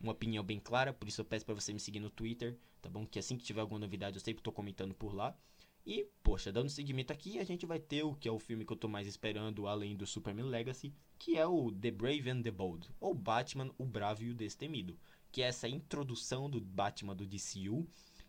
uma 0.00 0.12
opinião 0.12 0.44
bem 0.44 0.60
clara, 0.60 0.92
por 0.92 1.08
isso 1.08 1.20
eu 1.20 1.24
peço 1.24 1.44
para 1.44 1.54
você 1.54 1.72
me 1.72 1.80
seguir 1.80 1.98
no 1.98 2.08
Twitter, 2.08 2.56
tá 2.80 2.88
bom? 2.88 3.04
Que 3.04 3.18
assim 3.18 3.36
que 3.36 3.44
tiver 3.44 3.60
alguma 3.60 3.80
novidade 3.80 4.16
eu 4.16 4.20
sempre 4.20 4.42
tô 4.42 4.52
comentando 4.52 4.94
por 4.94 5.14
lá. 5.14 5.36
E, 5.84 6.06
poxa, 6.22 6.52
dando 6.52 6.70
seguimento 6.70 7.12
aqui, 7.12 7.40
a 7.40 7.44
gente 7.44 7.66
vai 7.66 7.80
ter 7.80 8.04
o 8.04 8.14
que 8.14 8.28
é 8.28 8.32
o 8.32 8.38
filme 8.38 8.64
que 8.64 8.72
eu 8.72 8.76
tô 8.76 8.86
mais 8.86 9.08
esperando, 9.08 9.66
além 9.66 9.96
do 9.96 10.06
Superman 10.06 10.46
Legacy, 10.46 10.94
que 11.18 11.36
é 11.36 11.44
o 11.44 11.72
The 11.72 11.90
Brave 11.90 12.30
and 12.30 12.42
the 12.42 12.52
Bold, 12.52 12.88
ou 13.00 13.12
Batman, 13.12 13.72
o 13.76 13.84
Bravo 13.84 14.22
e 14.22 14.30
o 14.30 14.34
Destemido 14.34 14.96
que 15.32 15.42
é 15.42 15.46
essa 15.46 15.68
introdução 15.68 16.48
do 16.48 16.60
Batman 16.60 17.16
do 17.16 17.26
DCU, 17.26 17.88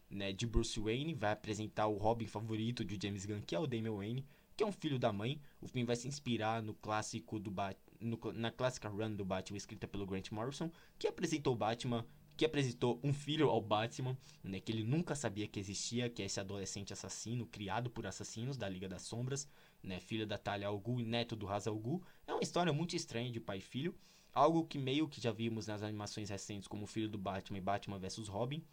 né, 0.10 0.31
de 0.31 0.48
Bruce 0.48 0.79
Wayne, 0.79 1.13
vai 1.13 1.31
apresentar 1.31 1.88
o 1.88 1.98
Robin 1.98 2.25
favorito 2.25 2.83
de 2.86 2.98
James 3.01 3.25
Gunn, 3.25 3.41
que 3.41 3.55
é 3.55 3.60
o 3.60 3.67
Damian 3.67 3.95
Wayne, 3.98 4.25
que 4.55 4.63
é 4.63 4.65
um 4.65 4.72
filho 4.72 4.98
da 4.98 5.12
mãe. 5.12 5.41
O 5.60 5.67
filme 5.67 5.86
vai 5.86 5.95
se 5.95 6.07
inspirar 6.07 6.62
no 6.62 6.74
clássico 6.74 7.39
do 7.39 7.51
Bat 7.51 7.77
no, 8.00 8.19
na 8.33 8.51
clássica 8.51 8.89
run 8.89 9.15
do 9.15 9.24
Batman 9.24 9.57
escrita 9.57 9.88
pelo 9.88 10.05
Grant 10.05 10.31
Morrison, 10.31 10.69
que 11.00 11.07
apresentou 11.07 11.53
o 11.53 11.57
Batman, 11.57 12.05
que 12.36 12.45
apresentou 12.45 13.00
um 13.03 13.13
filho 13.13 13.50
ao 13.50 13.62
Batman, 13.62 14.17
né, 14.43 14.60
que 14.60 14.72
ele 14.72 14.83
nunca 14.83 15.15
sabia 15.15 15.48
que 15.48 15.60
existia, 15.60 16.10
que 16.10 16.22
é 16.22 16.25
esse 16.25 16.39
adolescente 16.39 16.91
assassino 16.91 17.45
criado 17.45 17.89
por 17.89 18.05
assassinos 18.05 18.57
da 18.57 18.67
Liga 18.67 18.89
das 18.89 19.03
Sombras, 19.03 19.48
né, 19.81 20.00
filho 20.00 20.27
da 20.27 20.38
Talia 20.38 20.67
al 20.67 20.79
Ghul 20.79 21.01
e 21.01 21.05
neto 21.05 21.36
do 21.36 21.45
Ra's 21.45 21.67
al 21.67 21.77
Ghul. 21.77 22.03
É 22.27 22.33
uma 22.33 22.43
história 22.43 22.74
muito 22.74 22.95
estranha 22.95 23.31
de 23.31 23.39
pai 23.39 23.60
e 23.60 23.62
filho. 23.62 23.95
Algo 24.34 24.66
que 24.66 24.80
meio 24.80 25.08
que 25.08 25.22
já 25.22 25.32
vimos 25.32 25.68
nas 25.68 25.84
animações 25.84 26.30
recentes 26.30 26.68
como 26.68 26.86
o 26.86 26.88
Filho 26.88 27.08
do 27.08 27.20
Batman 27.20 27.60
e 27.60 27.62
Batman 27.62 28.00
vs 28.00 28.28
Robin. 28.28 28.63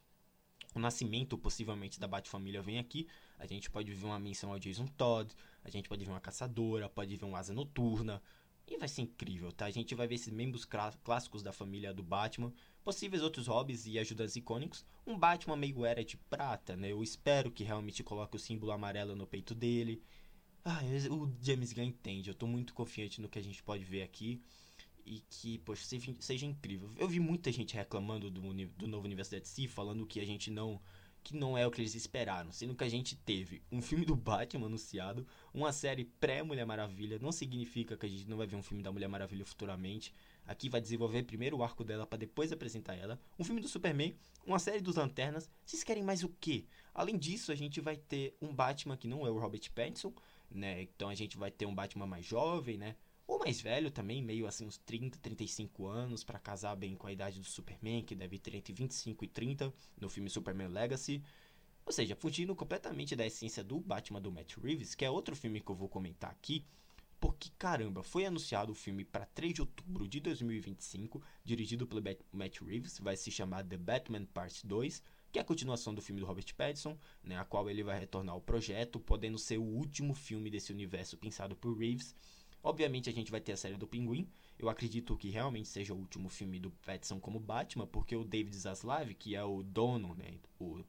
O 0.74 0.78
nascimento, 0.78 1.36
possivelmente, 1.36 2.00
da 2.00 2.08
Bat-família 2.08 2.62
vem 2.62 2.78
aqui. 2.78 3.06
A 3.38 3.46
gente 3.46 3.70
pode 3.70 3.92
ver 3.92 4.06
uma 4.06 4.18
menção 4.18 4.52
ao 4.52 4.58
Jason 4.58 4.86
Todd, 4.86 5.34
a 5.62 5.68
gente 5.68 5.86
pode 5.86 6.02
ver 6.02 6.10
uma 6.10 6.20
caçadora, 6.20 6.88
pode 6.88 7.14
ver 7.14 7.26
um 7.26 7.36
asa 7.36 7.52
noturna. 7.52 8.22
E 8.66 8.78
vai 8.78 8.88
ser 8.88 9.02
incrível, 9.02 9.52
tá? 9.52 9.66
A 9.66 9.70
gente 9.70 9.94
vai 9.94 10.06
ver 10.06 10.14
esses 10.14 10.32
membros 10.32 10.64
clássicos 10.64 11.42
da 11.42 11.52
família 11.52 11.92
do 11.92 12.02
Batman, 12.02 12.52
possíveis 12.82 13.22
outros 13.22 13.46
hobbies 13.46 13.84
e 13.84 13.98
ajudas 13.98 14.36
icônicos. 14.36 14.86
Um 15.06 15.18
Batman 15.18 15.56
meio 15.56 15.84
era 15.84 16.02
de 16.02 16.16
prata, 16.16 16.74
né? 16.74 16.92
Eu 16.92 17.02
espero 17.02 17.50
que 17.50 17.64
realmente 17.64 18.02
coloque 18.02 18.36
o 18.36 18.38
símbolo 18.38 18.72
amarelo 18.72 19.14
no 19.14 19.26
peito 19.26 19.54
dele. 19.54 20.02
Ah, 20.64 20.80
o 21.10 21.30
James 21.42 21.72
Gunn 21.72 21.84
entende, 21.84 22.30
eu 22.30 22.34
tô 22.34 22.46
muito 22.46 22.72
confiante 22.72 23.20
no 23.20 23.28
que 23.28 23.38
a 23.38 23.42
gente 23.42 23.62
pode 23.62 23.84
ver 23.84 24.02
aqui 24.02 24.40
e 25.04 25.20
que, 25.30 25.58
poxa, 25.58 25.84
seja, 25.84 26.14
seja 26.18 26.46
incrível. 26.46 26.90
Eu 26.96 27.08
vi 27.08 27.20
muita 27.20 27.50
gente 27.52 27.74
reclamando 27.74 28.30
do, 28.30 28.40
do 28.40 28.86
novo 28.86 29.06
universo 29.06 29.32
da 29.32 29.38
DC, 29.38 29.68
falando 29.68 30.06
que 30.06 30.20
a 30.20 30.24
gente 30.24 30.50
não 30.50 30.80
que 31.22 31.36
não 31.36 31.56
é 31.56 31.66
o 31.66 31.70
que 31.70 31.80
eles 31.80 31.94
esperaram, 31.94 32.50
sendo 32.50 32.74
que 32.74 32.84
a 32.84 32.88
gente 32.88 33.14
teve 33.14 33.62
um 33.70 33.82
filme 33.82 34.04
do 34.04 34.16
Batman 34.16 34.66
anunciado, 34.66 35.26
uma 35.52 35.72
série 35.72 36.04
pré-Mulher 36.04 36.64
Maravilha, 36.64 37.18
não 37.18 37.30
significa 37.32 37.96
que 37.96 38.06
a 38.06 38.08
gente 38.08 38.28
não 38.28 38.36
vai 38.36 38.46
ver 38.46 38.56
um 38.56 38.62
filme 38.62 38.82
da 38.82 38.90
Mulher 38.90 39.08
Maravilha 39.08 39.44
futuramente. 39.44 40.14
Aqui 40.46 40.68
vai 40.68 40.80
desenvolver 40.80 41.22
primeiro 41.24 41.58
o 41.58 41.62
arco 41.62 41.84
dela 41.84 42.06
para 42.06 42.18
depois 42.18 42.52
apresentar 42.52 42.94
ela. 42.94 43.20
Um 43.38 43.44
filme 43.44 43.60
do 43.60 43.68
Superman, 43.68 44.16
uma 44.46 44.58
série 44.58 44.80
dos 44.80 44.96
Lanternas. 44.96 45.48
Vocês 45.64 45.84
querem 45.84 46.02
mais 46.02 46.24
o 46.24 46.28
quê? 46.40 46.64
Além 46.94 47.18
disso, 47.18 47.52
a 47.52 47.54
gente 47.54 47.80
vai 47.80 47.96
ter 47.96 48.34
um 48.40 48.54
Batman 48.54 48.96
que 48.96 49.06
não 49.06 49.26
é 49.26 49.30
o 49.30 49.38
Robert 49.38 49.70
Pattinson, 49.74 50.12
né? 50.50 50.82
Então 50.82 51.08
a 51.08 51.14
gente 51.14 51.36
vai 51.36 51.50
ter 51.50 51.66
um 51.66 51.74
Batman 51.74 52.06
mais 52.06 52.24
jovem, 52.24 52.78
né? 52.78 52.96
Ou 53.30 53.38
mais 53.38 53.60
velho 53.60 53.92
também, 53.92 54.20
meio 54.20 54.44
assim 54.44 54.66
uns 54.66 54.76
30, 54.78 55.16
35 55.20 55.86
anos, 55.86 56.24
para 56.24 56.36
casar 56.36 56.74
bem 56.74 56.96
com 56.96 57.06
a 57.06 57.12
idade 57.12 57.38
do 57.38 57.46
Superman, 57.46 58.02
que 58.02 58.16
deve 58.16 58.40
ter 58.40 58.56
entre 58.56 58.72
25 58.72 59.24
e 59.24 59.28
30 59.28 59.72
no 60.00 60.08
filme 60.08 60.28
Superman 60.28 60.66
Legacy. 60.66 61.22
Ou 61.86 61.92
seja, 61.92 62.16
fugindo 62.16 62.56
completamente 62.56 63.14
da 63.14 63.24
essência 63.24 63.62
do 63.62 63.78
Batman 63.78 64.20
do 64.20 64.32
Matt 64.32 64.56
Reeves, 64.56 64.96
que 64.96 65.04
é 65.04 65.10
outro 65.10 65.36
filme 65.36 65.60
que 65.60 65.70
eu 65.70 65.76
vou 65.76 65.88
comentar 65.88 66.28
aqui, 66.28 66.66
porque 67.20 67.50
caramba, 67.56 68.02
foi 68.02 68.26
anunciado 68.26 68.72
o 68.72 68.74
filme 68.74 69.04
para 69.04 69.26
3 69.26 69.54
de 69.54 69.60
outubro 69.60 70.08
de 70.08 70.18
2025, 70.18 71.22
dirigido 71.44 71.86
pelo 71.86 72.02
Matt 72.32 72.60
Reeves, 72.62 72.98
vai 72.98 73.16
se 73.16 73.30
chamar 73.30 73.62
The 73.62 73.76
Batman 73.76 74.24
Part 74.24 74.66
2, 74.66 75.00
que 75.30 75.38
é 75.38 75.42
a 75.42 75.44
continuação 75.44 75.94
do 75.94 76.02
filme 76.02 76.20
do 76.20 76.26
Robert 76.26 76.52
Pattinson, 76.56 76.98
né, 77.22 77.38
a 77.38 77.44
qual 77.44 77.70
ele 77.70 77.84
vai 77.84 78.00
retornar 78.00 78.34
ao 78.34 78.40
projeto, 78.40 78.98
podendo 78.98 79.38
ser 79.38 79.58
o 79.58 79.62
último 79.62 80.14
filme 80.14 80.50
desse 80.50 80.72
universo 80.72 81.16
pensado 81.16 81.54
por 81.54 81.78
Reeves. 81.78 82.12
Obviamente 82.62 83.08
a 83.08 83.12
gente 83.12 83.30
vai 83.30 83.40
ter 83.40 83.52
a 83.52 83.56
série 83.56 83.76
do 83.76 83.86
Pinguim. 83.86 84.28
Eu 84.58 84.68
acredito 84.68 85.16
que 85.16 85.30
realmente 85.30 85.68
seja 85.68 85.94
o 85.94 85.98
último 85.98 86.28
filme 86.28 86.58
do 86.58 86.70
Pattinson 86.70 87.18
como 87.18 87.40
Batman, 87.40 87.86
porque 87.86 88.14
o 88.14 88.24
David 88.24 88.56
Zaslav, 88.56 89.14
que 89.14 89.34
é 89.34 89.42
o 89.42 89.62
dono, 89.62 90.14
né, 90.14 90.38
o, 90.58 90.84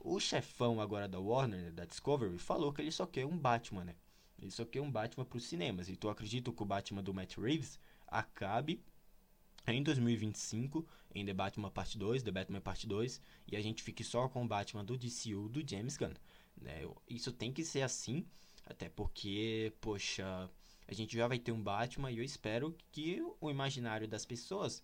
o 0.00 0.20
chefão 0.20 0.80
agora 0.80 1.08
da 1.08 1.18
Warner, 1.18 1.60
né, 1.60 1.70
da 1.70 1.84
Discovery, 1.84 2.38
falou 2.38 2.72
que 2.72 2.82
ele 2.82 2.92
só 2.92 3.06
quer 3.06 3.24
um 3.24 3.38
Batman, 3.38 3.84
né? 3.84 3.94
Ele 4.38 4.50
só 4.50 4.64
quer 4.64 4.80
um 4.80 4.90
Batman 4.90 5.24
para 5.24 5.36
os 5.36 5.44
cinemas. 5.44 5.88
Então 5.88 6.08
eu 6.08 6.12
acredito 6.12 6.52
que 6.52 6.62
o 6.62 6.66
Batman 6.66 7.02
do 7.02 7.12
Matt 7.14 7.36
Reeves 7.38 7.78
acabe 8.06 8.82
em 9.66 9.82
2025 9.82 10.86
em 11.14 11.24
The 11.24 11.34
Batman 11.34 11.70
Parte 11.70 11.98
2, 11.98 12.22
The 12.22 12.30
Batman 12.30 12.60
Parte 12.60 12.86
2, 12.86 13.20
e 13.50 13.56
a 13.56 13.60
gente 13.60 13.82
fique 13.82 14.04
só 14.04 14.28
com 14.28 14.44
o 14.44 14.48
Batman 14.48 14.84
do 14.84 14.96
DCU 14.96 15.48
do 15.48 15.68
James 15.68 15.96
Gunn. 15.96 16.14
Né? 16.60 16.82
Isso 17.08 17.32
tem 17.32 17.52
que 17.52 17.64
ser 17.64 17.82
assim, 17.82 18.26
até 18.64 18.88
porque, 18.88 19.72
poxa, 19.80 20.48
a 20.88 20.94
gente 20.94 21.16
já 21.16 21.28
vai 21.28 21.38
ter 21.38 21.52
um 21.52 21.62
Batman 21.62 22.10
e 22.10 22.18
eu 22.18 22.24
espero 22.24 22.74
que 22.90 23.22
o 23.40 23.50
imaginário 23.50 24.08
das 24.08 24.24
pessoas 24.24 24.82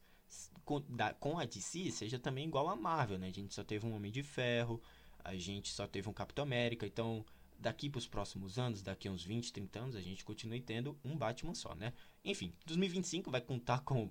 com, 0.64 0.80
da, 0.88 1.14
com 1.14 1.38
a 1.38 1.46
DC 1.46 1.90
seja 1.90 2.18
também 2.18 2.46
igual 2.46 2.68
a 2.68 2.76
Marvel, 2.76 3.18
né? 3.18 3.28
A 3.28 3.32
gente 3.32 3.54
só 3.54 3.64
teve 3.64 3.87
um 3.87 3.94
Homem 3.94 4.12
de 4.12 4.23
Ferro, 4.23 4.82
a 5.25 5.34
gente 5.34 5.73
só 5.73 5.87
teve 5.87 6.08
um 6.08 6.12
Capitão 6.12 6.42
América, 6.42 6.87
então 6.87 7.25
daqui 7.58 7.88
para 7.88 7.99
os 7.99 8.06
próximos 8.06 8.58
anos, 8.58 8.82
daqui 8.82 9.08
a 9.08 9.11
uns 9.11 9.25
20, 9.25 9.50
30 9.50 9.78
anos, 9.78 9.96
a 9.96 10.00
gente 10.00 10.23
continue 10.25 10.61
tendo 10.61 10.99
um 11.02 11.16
Batman 11.16 11.54
só, 11.54 11.75
né? 11.75 11.94
Enfim, 12.23 12.52
2025 12.66 13.30
vai 13.30 13.40
contar 13.40 13.80
com. 13.80 14.11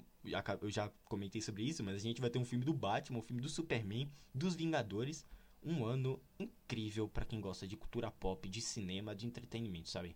Eu 0.61 0.71
já 0.71 0.89
comentei 1.05 1.41
sobre 1.41 1.63
isso, 1.63 1.83
mas 1.83 1.95
a 1.95 1.99
gente 1.99 2.21
vai 2.21 2.29
ter 2.29 2.39
um 2.39 2.45
filme 2.45 2.65
do 2.65 2.73
Batman, 2.73 3.19
um 3.19 3.21
filme 3.21 3.41
do 3.41 3.49
Superman, 3.49 4.11
dos 4.33 4.55
Vingadores. 4.55 5.25
Um 5.65 5.85
ano 5.85 6.21
incrível 6.37 7.07
para 7.07 7.23
quem 7.23 7.39
gosta 7.39 7.65
de 7.65 7.77
cultura 7.77 8.11
pop, 8.11 8.49
de 8.49 8.59
cinema, 8.59 9.15
de 9.15 9.25
entretenimento, 9.25 9.89
sabe? 9.89 10.15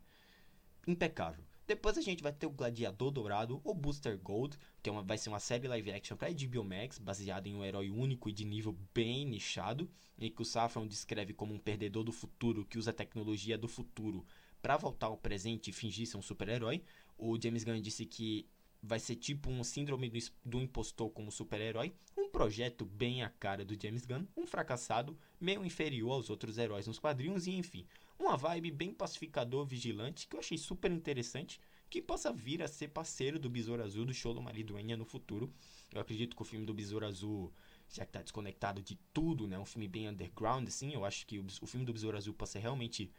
Impecável. 0.86 1.43
Depois 1.67 1.97
a 1.97 2.01
gente 2.01 2.24
vai 2.24 2.31
ter 2.31 2.45
o 2.45 2.50
Gladiador 2.50 3.12
Dourado, 3.12 3.59
ou 3.62 3.74
Booster 3.74 4.17
Gold, 4.17 4.57
que 4.81 4.89
é 4.89 4.91
uma, 4.91 5.03
vai 5.03 5.17
ser 5.17 5.27
uma 5.27 5.39
série 5.39 5.67
live 5.67 5.91
action 5.91 6.15
para 6.15 6.31
HBO 6.31 6.63
Max, 6.63 6.97
baseada 6.97 7.50
em 7.50 7.55
um 7.55 7.65
herói 7.65 7.89
único 7.89 8.29
e 8.29 8.31
de 8.31 8.45
nível 8.45 8.74
bem 8.93 9.25
nichado, 9.25 9.91
em 10.17 10.31
que 10.31 10.41
o 10.41 10.45
Saffron 10.45 10.88
descreve 10.88 11.33
como 11.33 11.53
um 11.53 11.59
perdedor 11.59 12.05
do 12.05 12.13
futuro 12.13 12.63
que 12.63 12.77
usa 12.77 12.91
a 12.91 12.93
tecnologia 12.93 13.57
do 13.57 13.67
futuro 13.67 14.25
para 14.62 14.77
voltar 14.77 15.07
ao 15.07 15.17
presente 15.17 15.69
e 15.69 15.74
fingir 15.74 16.07
ser 16.07 16.15
um 16.15 16.21
super-herói. 16.21 16.81
O 17.17 17.38
James 17.38 17.65
Gunn 17.65 17.81
disse 17.81 18.05
que 18.05 18.47
vai 18.81 19.00
ser 19.00 19.17
tipo 19.17 19.50
um 19.50 19.62
síndrome 19.62 20.09
do, 20.09 20.19
do 20.45 20.62
impostor 20.62 21.09
como 21.09 21.29
super-herói, 21.29 21.93
um 22.17 22.29
projeto 22.29 22.86
bem 22.86 23.24
a 23.24 23.29
cara 23.29 23.65
do 23.65 23.77
James 23.79 24.05
Gunn, 24.05 24.25
um 24.38 24.47
fracassado, 24.47 25.17
meio 25.38 25.65
inferior 25.65 26.13
aos 26.13 26.29
outros 26.29 26.57
heróis 26.57 26.88
nos 26.88 26.97
quadrinhos 26.97 27.45
e 27.45 27.51
enfim, 27.51 27.86
uma 28.19 28.36
vibe 28.36 28.71
bem 28.71 28.93
pacificador, 28.93 29.65
vigilante, 29.65 30.27
que 30.27 30.36
eu 30.36 30.39
achei 30.39 30.57
super 30.57 30.91
interessante, 30.91 31.59
que 31.89 32.01
possa 32.01 32.33
vir 32.33 32.62
a 32.62 32.67
ser 32.67 32.89
parceiro 32.89 33.39
do 33.39 33.50
Besouro 33.50 33.83
Azul 33.83 34.05
do 34.05 34.13
show 34.13 34.33
do 34.33 34.41
Mariduenha 34.41 34.97
no 34.97 35.05
futuro. 35.05 35.53
Eu 35.93 36.01
acredito 36.01 36.36
que 36.36 36.41
o 36.41 36.45
filme 36.45 36.65
do 36.65 36.74
Besouro 36.74 37.05
Azul, 37.05 37.53
já 37.89 38.05
que 38.05 38.12
tá 38.12 38.21
desconectado 38.21 38.81
de 38.81 38.95
tudo, 39.13 39.47
né, 39.47 39.57
um 39.57 39.65
filme 39.65 39.88
bem 39.88 40.09
underground, 40.09 40.67
assim, 40.67 40.93
eu 40.93 41.05
acho 41.05 41.25
que 41.25 41.39
o, 41.39 41.45
o 41.62 41.67
filme 41.67 41.86
do 41.86 41.93
Besouro 41.93 42.17
Azul 42.17 42.33
possa 42.33 42.59
realmente 42.59 43.12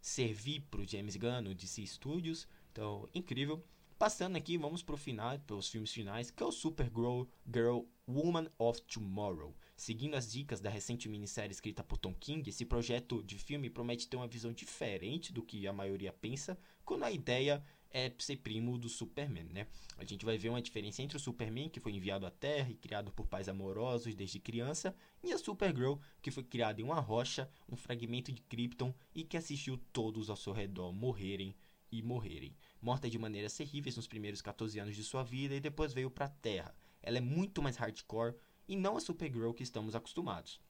servir 0.00 0.60
pro 0.70 0.86
James 0.86 1.16
Gunn, 1.16 1.42
no 1.42 1.54
DC 1.54 1.86
Studios. 1.86 2.46
Então, 2.72 3.08
incrível. 3.14 3.64
Passando 3.98 4.36
aqui, 4.36 4.58
vamos 4.58 4.82
pro 4.82 4.96
final, 4.96 5.38
pelos 5.40 5.68
filmes 5.68 5.92
finais, 5.92 6.30
que 6.30 6.42
é 6.42 6.46
o 6.46 6.52
Supergirl 6.52 7.24
Girl 7.46 7.82
Woman 8.06 8.50
of 8.58 8.82
Tomorrow. 8.82 9.54
Seguindo 9.76 10.14
as 10.14 10.30
dicas 10.30 10.60
da 10.60 10.70
recente 10.70 11.08
minissérie 11.08 11.52
escrita 11.52 11.82
por 11.82 11.98
Tom 11.98 12.14
King, 12.14 12.48
esse 12.48 12.64
projeto 12.64 13.22
de 13.22 13.38
filme 13.38 13.68
promete 13.68 14.08
ter 14.08 14.16
uma 14.16 14.28
visão 14.28 14.52
diferente 14.52 15.32
do 15.32 15.42
que 15.42 15.66
a 15.66 15.72
maioria 15.72 16.12
pensa, 16.12 16.56
quando 16.84 17.02
a 17.02 17.10
ideia 17.10 17.62
é 17.90 18.12
ser 18.18 18.36
primo 18.38 18.76
do 18.76 18.88
Superman, 18.88 19.44
né? 19.52 19.68
A 19.96 20.04
gente 20.04 20.24
vai 20.24 20.36
ver 20.36 20.48
uma 20.48 20.60
diferença 20.60 21.00
entre 21.00 21.16
o 21.16 21.20
Superman, 21.20 21.68
que 21.68 21.78
foi 21.78 21.92
enviado 21.92 22.26
à 22.26 22.30
Terra 22.30 22.70
e 22.70 22.74
criado 22.74 23.12
por 23.12 23.26
pais 23.26 23.48
amorosos 23.48 24.14
desde 24.14 24.40
criança, 24.40 24.96
e 25.22 25.32
a 25.32 25.38
Supergirl, 25.38 25.94
que 26.20 26.32
foi 26.32 26.42
criada 26.42 26.80
em 26.80 26.84
uma 26.84 26.98
rocha, 26.98 27.48
um 27.68 27.76
fragmento 27.76 28.32
de 28.32 28.42
Krypton 28.42 28.92
e 29.14 29.22
que 29.22 29.36
assistiu 29.36 29.78
todos 29.92 30.28
ao 30.28 30.36
seu 30.36 30.52
redor 30.52 30.92
morrerem 30.92 31.54
e 31.90 32.02
morrerem. 32.02 32.56
Morta 32.82 33.08
de 33.08 33.16
maneiras 33.16 33.56
terríveis 33.56 33.96
nos 33.96 34.08
primeiros 34.08 34.42
14 34.42 34.78
anos 34.80 34.96
de 34.96 35.04
sua 35.04 35.22
vida 35.22 35.54
e 35.54 35.60
depois 35.60 35.92
veio 35.92 36.10
para 36.10 36.26
a 36.26 36.30
Terra. 36.30 36.74
Ela 37.00 37.18
é 37.18 37.20
muito 37.20 37.62
mais 37.62 37.76
hardcore, 37.76 38.34
e 38.68 38.76
não 38.76 38.96
a 38.96 39.00
Supergirl 39.00 39.52
que 39.52 39.62
estamos 39.62 39.94
acostumados. 39.94 40.60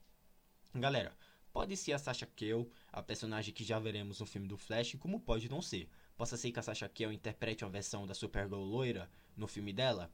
Galera, 0.75 1.17
pode 1.53 1.77
ser 1.77 1.93
a 1.93 1.99
Sasha 1.99 2.27
Cale, 2.27 2.69
a 2.93 3.03
personagem 3.03 3.55
que 3.55 3.63
já 3.63 3.79
veremos 3.79 4.21
no 4.21 4.27
filme 4.27 4.49
do 4.49 4.57
Flash, 4.57 4.97
como 4.99 5.21
pode 5.21 5.49
não 5.49 5.63
ser. 5.63 5.89
Possa 6.17 6.37
ser 6.37 6.51
que 6.51 6.59
a 6.59 6.63
Sasha 6.63 6.89
Cale 6.89 7.15
interprete 7.15 7.65
uma 7.65 7.71
versão 7.71 8.07
da 8.07 8.15
Supergirl 8.15 8.61
loira 8.61 9.11
no 9.37 9.47
filme 9.47 9.73
dela, 9.73 10.11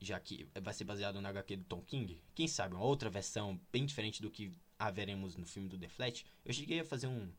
já 0.00 0.18
que 0.18 0.48
vai 0.60 0.72
ser 0.72 0.84
baseado 0.84 1.20
na 1.20 1.28
HQ 1.28 1.56
do 1.56 1.64
Tom 1.64 1.82
King. 1.82 2.22
Quem 2.34 2.48
sabe 2.48 2.74
uma 2.74 2.84
outra 2.84 3.10
versão 3.10 3.60
bem 3.72 3.84
diferente 3.84 4.22
do 4.22 4.30
que 4.30 4.52
a 4.78 4.90
veremos 4.90 5.36
no 5.36 5.46
filme 5.46 5.68
do 5.68 5.78
The 5.78 5.88
Flash. 5.88 6.24
Eu 6.44 6.54
cheguei 6.54 6.80
a 6.80 6.84
fazer 6.84 7.08
um, 7.08 7.30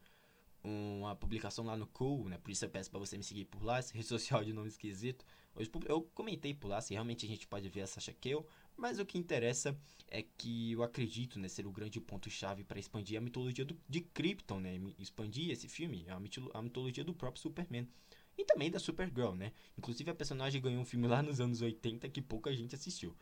uma 0.63 1.15
publicação 1.15 1.65
lá 1.65 1.77
no 1.77 1.87
Cool, 1.87 2.29
né? 2.29 2.37
Por 2.37 2.51
isso 2.51 2.65
eu 2.65 2.69
peço 2.69 2.91
para 2.91 2.99
você 2.99 3.17
me 3.17 3.23
seguir 3.23 3.45
por 3.45 3.63
lá, 3.63 3.77
essa 3.77 3.93
rede 3.93 4.05
social 4.07 4.43
de 4.43 4.51
nome 4.51 4.67
esquisito. 4.67 5.25
Eu 5.87 6.03
comentei 6.13 6.53
por 6.53 6.67
lá 6.67 6.81
se 6.81 6.93
realmente 6.93 7.25
a 7.25 7.29
gente 7.29 7.47
pode 7.47 7.67
ver 7.69 7.81
a 7.81 7.87
Sasha 7.87 8.13
Cale, 8.13 8.45
mas 8.79 8.97
o 8.97 9.05
que 9.05 9.17
interessa 9.17 9.77
é 10.07 10.23
que 10.23 10.71
eu 10.71 10.81
acredito 10.81 11.37
né, 11.37 11.47
ser 11.47 11.67
o 11.67 11.71
grande 11.71 11.99
ponto-chave 11.99 12.63
para 12.63 12.79
expandir 12.79 13.17
a 13.17 13.21
mitologia 13.21 13.65
do, 13.65 13.77
de 13.87 14.01
Krypton, 14.01 14.59
né? 14.59 14.79
Expandir 14.97 15.51
esse 15.51 15.67
filme, 15.67 16.05
a, 16.09 16.19
a 16.57 16.61
mitologia 16.61 17.03
do 17.03 17.13
próprio 17.13 17.41
Superman. 17.41 17.87
E 18.37 18.45
também 18.45 18.71
da 18.71 18.79
Supergirl, 18.79 19.35
né? 19.35 19.51
Inclusive 19.77 20.09
a 20.09 20.15
personagem 20.15 20.61
ganhou 20.61 20.81
um 20.81 20.85
filme 20.85 21.07
lá 21.07 21.21
nos 21.21 21.41
anos 21.41 21.61
80 21.61 22.07
que 22.09 22.21
pouca 22.21 22.55
gente 22.55 22.73
assistiu. 22.73 23.13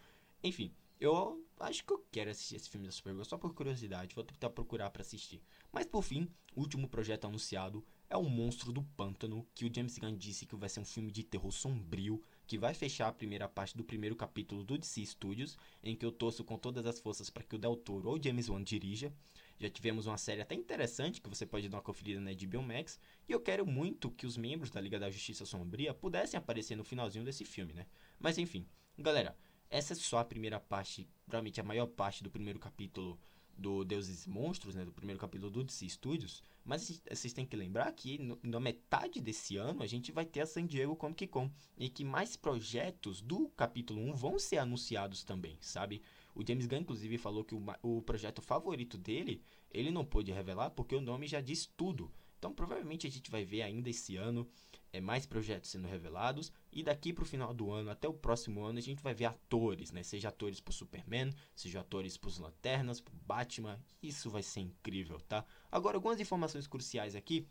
Enfim, 0.43 0.71
eu 0.99 1.43
acho 1.59 1.83
que 1.83 1.91
eu 1.91 2.05
quero 2.11 2.29
assistir 2.29 2.55
esse 2.55 2.69
filme 2.69 2.85
da 2.85 2.93
Supergirl 2.93 3.25
só 3.25 3.37
por 3.37 3.53
curiosidade, 3.53 4.13
vou 4.13 4.23
tentar 4.23 4.51
procurar 4.51 4.91
para 4.91 5.01
assistir. 5.01 5.41
Mas 5.71 5.87
por 5.87 6.03
fim, 6.03 6.29
o 6.55 6.61
último 6.61 6.87
projeto 6.87 7.25
anunciado 7.25 7.83
é 8.09 8.15
O 8.15 8.23
Monstro 8.23 8.71
do 8.71 8.83
Pântano, 8.83 9.45
que 9.53 9.65
o 9.65 9.73
James 9.73 9.97
Gunn 9.97 10.15
disse 10.15 10.45
que 10.45 10.55
vai 10.55 10.69
ser 10.69 10.79
um 10.79 10.85
filme 10.85 11.11
de 11.11 11.23
terror 11.23 11.51
sombrio, 11.51 12.23
que 12.47 12.57
vai 12.57 12.73
fechar 12.73 13.09
a 13.09 13.11
primeira 13.11 13.47
parte 13.47 13.75
do 13.75 13.83
primeiro 13.83 14.15
capítulo 14.15 14.63
do 14.63 14.77
DC 14.77 15.05
Studios, 15.05 15.57
em 15.83 15.95
que 15.95 16.05
eu 16.05 16.11
torço 16.11 16.45
com 16.45 16.57
todas 16.57 16.85
as 16.85 16.97
forças 16.97 17.29
para 17.29 17.43
que 17.43 17.55
o 17.55 17.59
Del 17.59 17.75
Toro 17.75 18.09
ou 18.09 18.23
James 18.23 18.47
Wan 18.47 18.63
dirija. 18.63 19.13
Já 19.59 19.69
tivemos 19.69 20.07
uma 20.07 20.17
série 20.17 20.41
até 20.41 20.55
interessante 20.55 21.19
que 21.19 21.29
você 21.29 21.45
pode 21.45 21.67
dar 21.67 21.77
uma 21.77 21.83
conferida 21.83 22.21
na 22.21 22.31
HBO 22.31 22.63
Max, 22.63 22.99
e 23.27 23.33
eu 23.33 23.39
quero 23.41 23.65
muito 23.65 24.09
que 24.09 24.25
os 24.25 24.37
membros 24.37 24.71
da 24.71 24.79
Liga 24.79 24.97
da 24.97 25.11
Justiça 25.11 25.45
Sombria 25.45 25.93
pudessem 25.93 26.37
aparecer 26.37 26.77
no 26.77 26.85
finalzinho 26.85 27.25
desse 27.25 27.43
filme, 27.43 27.73
né? 27.73 27.85
Mas 28.17 28.37
enfim, 28.37 28.65
galera, 28.97 29.37
essa 29.69 29.91
é 29.91 29.95
só 29.95 30.19
a 30.19 30.25
primeira 30.25 30.59
parte, 30.59 31.09
provavelmente 31.25 31.59
a 31.59 31.63
maior 31.63 31.87
parte 31.87 32.23
do 32.23 32.31
primeiro 32.31 32.59
capítulo 32.59 33.19
do 33.57 33.83
Deuses 33.83 34.25
e 34.25 34.29
Monstros, 34.29 34.75
né, 34.75 34.85
do 34.85 34.91
primeiro 34.91 35.19
capítulo 35.19 35.49
do 35.49 35.63
DC 35.63 35.89
Studios, 35.89 36.43
mas 36.63 37.01
vocês 37.09 37.33
têm 37.33 37.45
que 37.45 37.55
lembrar 37.55 37.91
que 37.93 38.17
no, 38.17 38.39
na 38.43 38.59
metade 38.59 39.19
desse 39.19 39.57
ano 39.57 39.81
a 39.81 39.87
gente 39.87 40.11
vai 40.11 40.25
ter 40.25 40.41
a 40.41 40.45
San 40.45 40.65
Diego 40.65 40.95
Comic 40.95 41.27
Con 41.27 41.49
e 41.77 41.89
que 41.89 42.03
mais 42.03 42.35
projetos 42.35 43.21
do 43.21 43.49
capítulo 43.49 44.01
1 44.01 44.13
vão 44.13 44.37
ser 44.37 44.57
anunciados 44.57 45.23
também, 45.23 45.57
sabe? 45.61 46.01
O 46.35 46.45
James 46.45 46.67
Gunn 46.67 46.81
inclusive 46.81 47.17
falou 47.17 47.43
que 47.43 47.55
o, 47.55 47.63
o 47.81 48.01
projeto 48.01 48.41
favorito 48.41 48.97
dele, 48.97 49.41
ele 49.71 49.91
não 49.91 50.05
pôde 50.05 50.31
revelar 50.31 50.69
porque 50.69 50.95
o 50.95 51.01
nome 51.01 51.27
já 51.27 51.41
diz 51.41 51.65
tudo. 51.65 52.11
Então 52.37 52.53
provavelmente 52.53 53.07
a 53.07 53.11
gente 53.11 53.31
vai 53.31 53.43
ver 53.43 53.61
ainda 53.61 53.89
esse 53.89 54.15
ano 54.15 54.47
é, 54.93 55.01
mais 55.01 55.25
projetos 55.25 55.69
sendo 55.69 55.87
revelados. 55.87 56.51
E 56.71 56.83
daqui 56.83 57.13
para 57.13 57.23
o 57.23 57.25
final 57.25 57.53
do 57.53 57.71
ano, 57.71 57.89
até 57.89 58.07
o 58.07 58.13
próximo 58.13 58.63
ano, 58.63 58.79
a 58.79 58.81
gente 58.81 59.01
vai 59.01 59.13
ver 59.13 59.25
atores, 59.25 59.91
né? 59.91 60.03
Seja 60.03 60.29
atores 60.29 60.59
pro 60.59 60.73
Superman, 60.73 61.31
seja 61.55 61.79
atores 61.79 62.17
pros 62.17 62.39
Lanternas, 62.39 63.01
pro 63.01 63.15
Batman. 63.25 63.79
Isso 64.01 64.29
vai 64.29 64.43
ser 64.43 64.61
incrível, 64.61 65.19
tá? 65.21 65.45
Agora, 65.71 65.97
algumas 65.97 66.19
informações 66.19 66.67
cruciais 66.67 67.15
aqui 67.15 67.47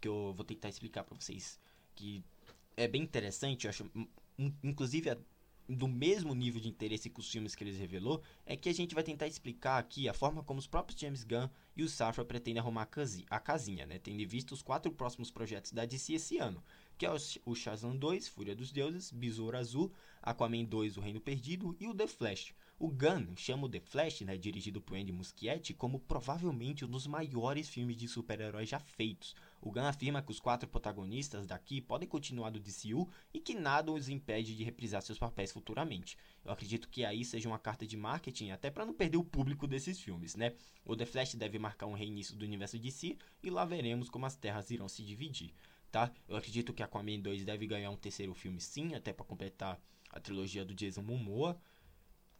que 0.00 0.08
eu 0.08 0.32
vou 0.34 0.44
tentar 0.44 0.68
explicar 0.68 1.04
para 1.04 1.14
vocês 1.14 1.60
que 1.94 2.24
é 2.76 2.88
bem 2.88 3.02
interessante. 3.02 3.66
Eu 3.66 3.70
acho, 3.70 3.90
inclusive, 4.62 5.10
do 5.68 5.86
mesmo 5.88 6.34
nível 6.34 6.60
de 6.60 6.68
interesse 6.68 7.08
que 7.08 7.20
os 7.20 7.30
filmes 7.30 7.54
que 7.54 7.64
eles 7.64 7.78
revelou, 7.78 8.22
é 8.44 8.56
que 8.56 8.68
a 8.68 8.74
gente 8.74 8.94
vai 8.94 9.04
tentar 9.04 9.26
explicar 9.26 9.78
aqui 9.78 10.08
a 10.08 10.14
forma 10.14 10.42
como 10.42 10.58
os 10.58 10.66
próprios 10.66 11.00
James 11.00 11.24
Gunn 11.24 11.48
e 11.76 11.82
o 11.82 11.88
Safra 11.88 12.24
pretendem 12.24 12.60
arrumar 12.60 12.88
a 13.30 13.40
casinha, 13.40 13.86
né? 13.86 13.98
Tendo 13.98 14.20
em 14.20 14.26
vista 14.26 14.54
os 14.54 14.62
quatro 14.62 14.92
próximos 14.92 15.30
projetos 15.30 15.72
da 15.72 15.86
DC 15.86 16.14
esse 16.14 16.38
ano, 16.38 16.62
que 16.98 17.06
é 17.06 17.10
o 17.44 17.54
Shazam 17.54 17.96
2, 17.96 18.28
Fúria 18.28 18.54
dos 18.54 18.70
Deuses, 18.70 19.10
Besouro 19.10 19.56
Azul, 19.56 19.92
Aquaman 20.22 20.64
2, 20.64 20.96
O 20.96 21.00
Reino 21.00 21.20
Perdido 21.20 21.76
e 21.80 21.86
o 21.88 21.94
The 21.94 22.06
Flash. 22.06 22.54
O 22.82 22.90
Gunn 22.90 23.36
chama 23.36 23.66
o 23.66 23.68
The 23.68 23.78
Flash, 23.78 24.22
né, 24.22 24.36
dirigido 24.36 24.80
por 24.80 24.98
Andy 24.98 25.12
Muschietti, 25.12 25.72
como 25.72 26.00
provavelmente 26.00 26.84
um 26.84 26.88
dos 26.88 27.06
maiores 27.06 27.68
filmes 27.68 27.96
de 27.96 28.08
super-heróis 28.08 28.68
já 28.68 28.80
feitos. 28.80 29.36
O 29.60 29.70
Gunn 29.70 29.84
afirma 29.84 30.20
que 30.20 30.32
os 30.32 30.40
quatro 30.40 30.68
protagonistas 30.68 31.46
daqui 31.46 31.80
podem 31.80 32.08
continuar 32.08 32.50
do 32.50 32.58
DCU 32.58 33.08
e 33.32 33.38
que 33.38 33.54
nada 33.54 33.92
os 33.92 34.08
impede 34.08 34.56
de 34.56 34.64
reprisar 34.64 35.00
seus 35.00 35.16
papéis 35.16 35.52
futuramente. 35.52 36.18
Eu 36.44 36.50
acredito 36.50 36.88
que 36.88 37.04
aí 37.04 37.24
seja 37.24 37.48
uma 37.48 37.56
carta 37.56 37.86
de 37.86 37.96
marketing 37.96 38.50
até 38.50 38.68
para 38.68 38.84
não 38.84 38.94
perder 38.94 39.18
o 39.18 39.22
público 39.22 39.68
desses 39.68 40.00
filmes, 40.00 40.34
né? 40.34 40.52
O 40.84 40.96
The 40.96 41.06
Flash 41.06 41.36
deve 41.36 41.60
marcar 41.60 41.86
um 41.86 41.94
reinício 41.94 42.34
do 42.34 42.44
universo 42.44 42.80
DC 42.80 43.16
e 43.44 43.48
lá 43.48 43.64
veremos 43.64 44.10
como 44.10 44.26
as 44.26 44.34
terras 44.34 44.72
irão 44.72 44.88
se 44.88 45.04
dividir, 45.04 45.54
tá? 45.88 46.12
Eu 46.26 46.34
acredito 46.34 46.72
que 46.72 46.82
Aquaman 46.82 47.20
2 47.20 47.44
deve 47.44 47.64
ganhar 47.64 47.92
um 47.92 47.96
terceiro 47.96 48.34
filme 48.34 48.60
sim, 48.60 48.96
até 48.96 49.12
para 49.12 49.24
completar 49.24 49.80
a 50.10 50.18
trilogia 50.18 50.64
do 50.64 50.74
Jason 50.74 51.02
Momoa. 51.02 51.56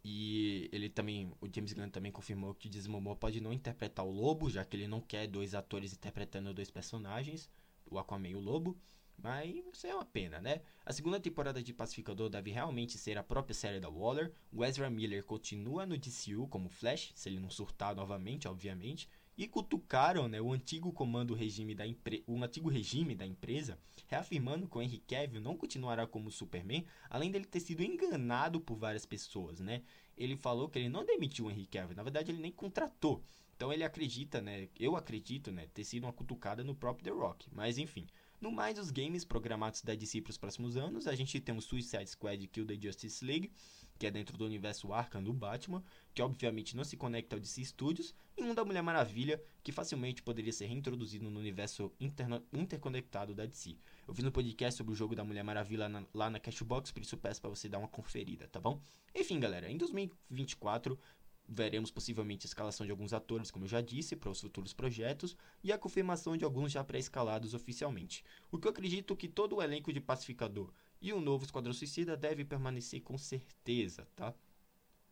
E 0.05 0.69
ele 0.73 0.89
também, 0.89 1.33
o 1.41 1.49
James 1.53 1.73
Gunn 1.73 1.89
também 1.89 2.11
confirmou 2.11 2.55
que 2.55 2.69
Momoa 2.89 3.15
pode 3.15 3.41
não 3.41 3.53
interpretar 3.53 4.05
o 4.05 4.11
Lobo, 4.11 4.51
já 4.51 4.65
que 4.65 4.77
ele 4.77 4.89
não 4.89 5.01
quer 5.01 5.29
dois 5.29 5.55
atores 5.55 5.93
interpretando 5.93 6.53
dois 6.53 6.71
personagens, 6.71 7.49
o 7.89 7.99
Aquaman 7.99 8.29
e 8.29 8.35
o 8.35 8.41
Lobo. 8.41 8.77
Mas 9.17 9.55
isso 9.73 9.87
é 9.87 9.95
uma 9.95 10.05
pena, 10.05 10.41
né? 10.41 10.63
A 10.85 10.93
segunda 10.93 11.21
temporada 11.21 11.63
de 11.63 11.73
Pacificador 11.73 12.29
deve 12.29 12.51
realmente 12.51 12.99
ser 12.99 13.17
a 13.17 13.23
própria 13.23 13.55
série 13.55 13.79
da 13.79 13.89
Waller. 13.89 14.33
O 14.51 14.65
Ezra 14.65 14.91
Miller 14.91 15.23
continua 15.23 15.87
no 15.87 15.97
DCU 15.97 16.49
como 16.49 16.69
Flash, 16.69 17.13
se 17.15 17.29
ele 17.29 17.39
não 17.39 17.51
surtar 17.51 17.95
novamente, 17.95 18.49
obviamente 18.49 19.09
e 19.37 19.47
cutucaram 19.49 20.29
né, 20.29 20.41
o 20.41 20.53
antigo 20.53 20.93
comando 20.93 21.35
regime 21.35 21.75
da 21.75 21.87
empre... 21.87 22.23
o 22.27 22.43
antigo 22.43 22.69
regime 22.69 23.15
da 23.15 23.27
empresa, 23.27 23.79
reafirmando 24.07 24.69
que 24.69 24.77
o 24.77 24.83
Henry 24.83 24.99
Cavill 24.99 25.41
não 25.41 25.57
continuará 25.57 26.07
como 26.07 26.31
Superman, 26.31 26.85
além 27.09 27.31
dele 27.31 27.47
ter 27.47 27.61
sido 27.61 27.83
enganado 27.83 28.61
por 28.61 28.77
várias 28.77 29.07
pessoas, 29.07 29.61
né? 29.61 29.83
Ele 30.17 30.37
falou 30.37 30.69
que 30.69 30.79
ele 30.79 30.89
não 30.89 31.05
demitiu 31.05 31.47
o 31.47 31.51
Henry 31.51 31.67
Cavill, 31.67 31.97
na 31.97 32.03
verdade 32.03 32.31
ele 32.31 32.43
nem 32.43 32.53
contratou. 32.53 33.23
Então 33.57 33.73
ele 33.73 33.85
acredita, 33.85 34.41
né? 34.41 34.69
Eu 34.79 34.97
acredito, 34.97 35.51
né, 35.51 35.67
ter 35.73 35.85
sido 35.85 36.05
uma 36.05 36.13
cutucada 36.13 36.65
no 36.65 36.75
próprio 36.75 37.05
The 37.05 37.11
Rock, 37.11 37.49
mas 37.53 37.79
enfim. 37.79 38.07
No 38.41 38.51
mais, 38.51 38.77
os 38.77 38.91
games 38.91 39.25
programados 39.25 39.83
da 39.83 39.95
DC 39.95 40.21
para 40.21 40.33
os 40.33 40.37
próximos 40.37 40.77
anos, 40.77 41.07
a 41.07 41.15
gente 41.15 41.41
tem 41.41 41.57
o 41.57 41.63
Suicide 41.63 42.11
Squad 42.11 42.45
Kill 42.49 42.67
the 42.67 42.77
Justice 42.77 43.25
League, 43.25 43.53
que 44.03 44.07
é 44.09 44.11
dentro 44.11 44.37
do 44.37 44.45
universo 44.45 44.93
Arkham 44.93 45.23
do 45.23 45.33
Batman, 45.33 45.81
que 46.13 46.21
obviamente 46.21 46.77
não 46.77 46.83
se 46.83 46.97
conecta 46.97 47.37
ao 47.37 47.41
DC 47.41 47.65
Studios, 47.67 48.13
e 48.37 48.43
um 48.43 48.53
da 48.53 48.65
Mulher 48.65 48.83
Maravilha, 48.83 49.41
que 49.63 49.71
facilmente 49.71 50.25
poderia 50.25 50.53
ser 50.53 50.67
reintroduzido 50.67 51.31
no 51.31 51.39
universo 51.39 51.93
interconectado 52.53 53.33
da 53.33 53.47
DC. 53.47 53.77
Eu 54.09 54.13
fiz 54.13 54.25
um 54.25 54.33
podcast 54.33 54.77
sobre 54.77 54.93
o 54.93 54.97
jogo 54.97 55.15
da 55.15 55.23
Mulher 55.23 55.45
Maravilha 55.45 55.89
na, 55.89 56.05
lá 56.13 56.29
na 56.29 56.41
Cashbox, 56.41 56.91
por 56.91 57.01
isso 57.01 57.17
peço 57.17 57.41
para 57.41 57.51
você 57.51 57.69
dar 57.69 57.79
uma 57.79 57.87
conferida, 57.87 58.49
tá 58.49 58.59
bom? 58.59 58.81
Enfim, 59.15 59.39
galera, 59.39 59.71
em 59.71 59.77
2024 59.77 60.99
veremos 61.49 61.93
possivelmente 61.93 62.45
a 62.45 62.49
escalação 62.49 62.85
de 62.85 62.91
alguns 62.91 63.13
atores, 63.13 63.53
como 63.53 63.67
eu 63.67 63.69
já 63.69 63.81
disse, 63.81 64.17
para 64.17 64.31
os 64.31 64.41
futuros 64.41 64.73
projetos, 64.73 65.37
e 65.63 65.71
a 65.71 65.79
confirmação 65.79 66.37
de 66.37 66.45
alguns 66.45 66.73
já 66.73 66.83
pré-escalados 66.83 67.55
oficialmente. 67.55 68.25
O 68.51 68.59
que 68.59 68.67
eu 68.67 68.73
acredito 68.73 69.15
que 69.15 69.29
todo 69.29 69.57
o 69.57 69.63
elenco 69.63 69.93
de 69.93 70.01
Pacificador 70.01 70.73
e 71.03 71.13
o 71.13 71.21
novo 71.21 71.45
Esquadrão 71.45 71.75
Suicida 71.75 72.17
deve 72.17 72.45
permanecer 72.45 73.03
com 73.03 73.19
certeza, 73.19 74.07
tá? 74.15 74.33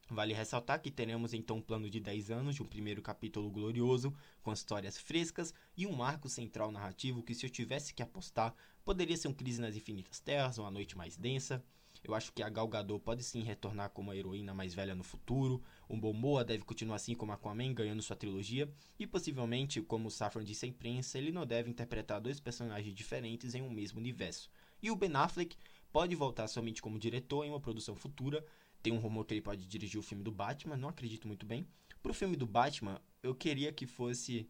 Vale 0.09 0.33
ressaltar 0.33 0.81
que 0.81 0.91
teremos 0.91 1.35
então 1.35 1.59
um 1.59 1.63
plano 1.63 1.91
de 1.91 2.01
10 2.01 2.31
anos 2.31 2.55
de 2.55 2.63
um 2.63 2.67
primeiro 2.67 3.03
capítulo 3.03 3.51
glorioso, 3.51 4.15
com 4.43 4.53
histórias 4.53 4.97
frescas 4.97 5.53
e 5.77 5.87
um 5.87 6.03
arco 6.03 6.29
central 6.29 6.71
narrativo 6.71 7.23
que, 7.23 7.35
se 7.35 7.45
eu 7.45 7.51
tivesse 7.51 7.93
que 7.93 8.03
apostar, 8.03 8.55
poderia 8.85 9.17
ser 9.17 9.29
um 9.29 9.35
Crise 9.35 9.61
nas 9.61 9.77
Infinitas 9.77 10.21
Terras, 10.21 10.59
uma 10.59 10.71
noite 10.71 10.97
mais 10.97 11.17
densa, 11.17 11.63
eu 12.03 12.15
acho 12.15 12.33
que 12.33 12.43
a 12.43 12.49
Gal 12.49 12.67
Gadot 12.67 13.03
pode 13.05 13.23
sim 13.23 13.43
retornar 13.43 13.91
como 13.91 14.11
a 14.11 14.17
heroína 14.17 14.55
mais 14.55 14.73
velha 14.73 14.95
no 14.95 15.05
futuro. 15.05 15.63
O 15.89 15.97
Momoa 15.97 16.45
deve 16.45 16.65
continuar 16.65 16.97
assim 16.97 17.15
como 17.15 17.33
Aquaman, 17.33 17.75
ganhando 17.75 18.03
sua 18.03 18.17
trilogia. 18.17 18.73
E 18.99 19.07
possivelmente, 19.07 19.83
como 19.83 20.09
o 20.09 20.11
Safran 20.11 20.45
disse 20.45 20.65
à 20.65 20.69
imprensa, 20.69 21.19
ele 21.19 21.31
não 21.31 21.45
deve 21.45 21.71
interpretar 21.71 22.21
dois 22.21 22.41
personagens 22.41 22.95
diferentes 22.95 23.55
em 23.55 23.63
um 23.63 23.71
mesmo 23.71 23.99
universo. 23.99 24.51
E 24.83 24.91
o 24.91 24.97
Ben 24.97 25.15
Affleck 25.15 25.57
pode 25.93 26.15
voltar 26.15 26.49
somente 26.49 26.83
como 26.83 26.99
diretor 26.99 27.45
em 27.45 27.51
uma 27.51 27.61
produção 27.61 27.95
futura. 27.95 28.45
Tem 28.83 28.93
um 28.93 28.99
rumor 28.99 29.25
que 29.25 29.35
ele 29.35 29.43
pode 29.43 29.67
dirigir 29.67 29.99
o 29.99 30.03
filme 30.03 30.25
do 30.25 30.33
Batman, 30.33 30.77
não 30.77 30.89
acredito 30.89 31.29
muito 31.29 31.45
bem. 31.45 31.67
Pro 32.03 32.15
filme 32.15 32.37
do 32.37 32.47
Batman, 32.47 33.01
eu 33.23 33.35
queria 33.35 33.73
que 33.73 33.87
fosse 33.87 34.49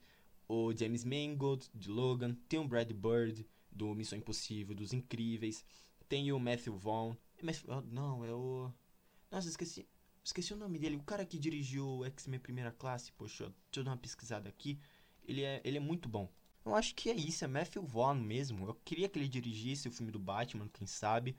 o 0.49 0.73
James 0.73 1.05
Mangold, 1.05 1.69
de 1.75 1.91
Logan, 1.91 2.37
tem 2.49 2.61
o 2.61 2.67
Brad 2.67 2.91
Bird, 2.93 3.47
do 3.71 3.95
Missão 3.95 4.19
Impossível, 4.19 4.75
dos 4.75 4.93
Incríveis, 4.93 5.65
tem 6.09 6.33
o 6.33 6.41
Matthew 6.41 6.77
Vaughn, 6.77 7.15
mas, 7.43 7.65
não, 7.91 8.25
é 8.25 8.33
o. 8.33 8.71
Nossa, 9.31 9.49
esqueci. 9.49 9.87
Esqueci 10.23 10.53
o 10.53 10.57
nome 10.57 10.79
dele. 10.79 10.97
O 10.97 11.03
cara 11.03 11.25
que 11.25 11.39
dirigiu 11.39 11.87
o 11.87 12.05
X-Men 12.05 12.41
Primeira 12.41 12.71
Classe. 12.73 13.13
Poxa, 13.13 13.45
deixa 13.45 13.81
eu 13.81 13.85
dar 13.85 13.93
uma 13.93 13.97
pesquisada 13.97 14.49
aqui. 14.49 14.79
Ele 15.25 15.43
é, 15.43 15.61
ele 15.65 15.79
é 15.79 15.81
muito 15.81 16.09
bom. 16.09 16.31
Eu 16.65 16.75
acho 16.75 16.95
que 16.95 17.11
é 17.11 17.15
isso, 17.15 17.45
é 17.45 17.49
Matthew 17.49 17.83
Vaughn 17.83 18.15
mesmo. 18.15 18.67
Eu 18.67 18.75
queria 18.85 19.09
que 19.09 19.19
ele 19.19 19.29
dirigisse 19.29 19.89
o 19.89 19.93
filme 19.93 20.13
do 20.13 20.19
Batman, 20.19 20.69
quem 20.69 20.87
sabe. 20.87 21.37